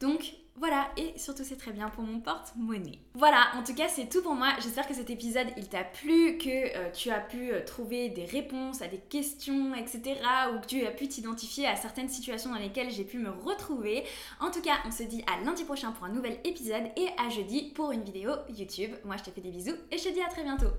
Donc 0.00 0.34
voilà, 0.56 0.88
et 0.96 1.18
surtout 1.18 1.42
c'est 1.42 1.56
très 1.56 1.72
bien 1.72 1.88
pour 1.88 2.04
mon 2.04 2.20
porte-monnaie. 2.20 3.00
Voilà, 3.14 3.48
en 3.56 3.64
tout 3.64 3.74
cas 3.74 3.88
c'est 3.88 4.08
tout 4.08 4.22
pour 4.22 4.34
moi. 4.34 4.50
J'espère 4.60 4.86
que 4.86 4.94
cet 4.94 5.10
épisode 5.10 5.48
il 5.56 5.68
t'a 5.68 5.82
plu, 5.82 6.38
que 6.38 6.76
euh, 6.76 6.90
tu 6.92 7.10
as 7.10 7.20
pu 7.20 7.52
euh, 7.52 7.64
trouver 7.64 8.08
des 8.08 8.24
réponses 8.24 8.80
à 8.80 8.86
des 8.86 8.98
questions, 8.98 9.74
etc. 9.74 10.20
Ou 10.54 10.60
que 10.60 10.66
tu 10.66 10.86
as 10.86 10.92
pu 10.92 11.08
t'identifier 11.08 11.66
à 11.66 11.74
certaines 11.74 12.08
situations 12.08 12.50
dans 12.50 12.58
lesquelles 12.58 12.90
j'ai 12.90 13.04
pu 13.04 13.18
me 13.18 13.30
retrouver. 13.30 14.04
En 14.40 14.50
tout 14.50 14.62
cas, 14.62 14.78
on 14.86 14.92
se 14.92 15.02
dit 15.02 15.24
à 15.26 15.42
lundi 15.44 15.64
prochain 15.64 15.90
pour 15.90 16.04
un 16.04 16.10
nouvel 16.10 16.38
épisode 16.44 16.84
et 16.96 17.08
à 17.18 17.28
jeudi 17.30 17.72
pour 17.74 17.90
une 17.90 18.04
vidéo 18.04 18.30
YouTube. 18.56 18.92
Moi 19.04 19.16
je 19.16 19.24
te 19.24 19.30
fais 19.30 19.40
des 19.40 19.50
bisous 19.50 19.76
et 19.90 19.98
je 19.98 20.04
te 20.04 20.14
dis 20.14 20.22
à 20.22 20.28
très 20.28 20.44
bientôt. 20.44 20.70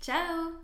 Ciao 0.00 0.52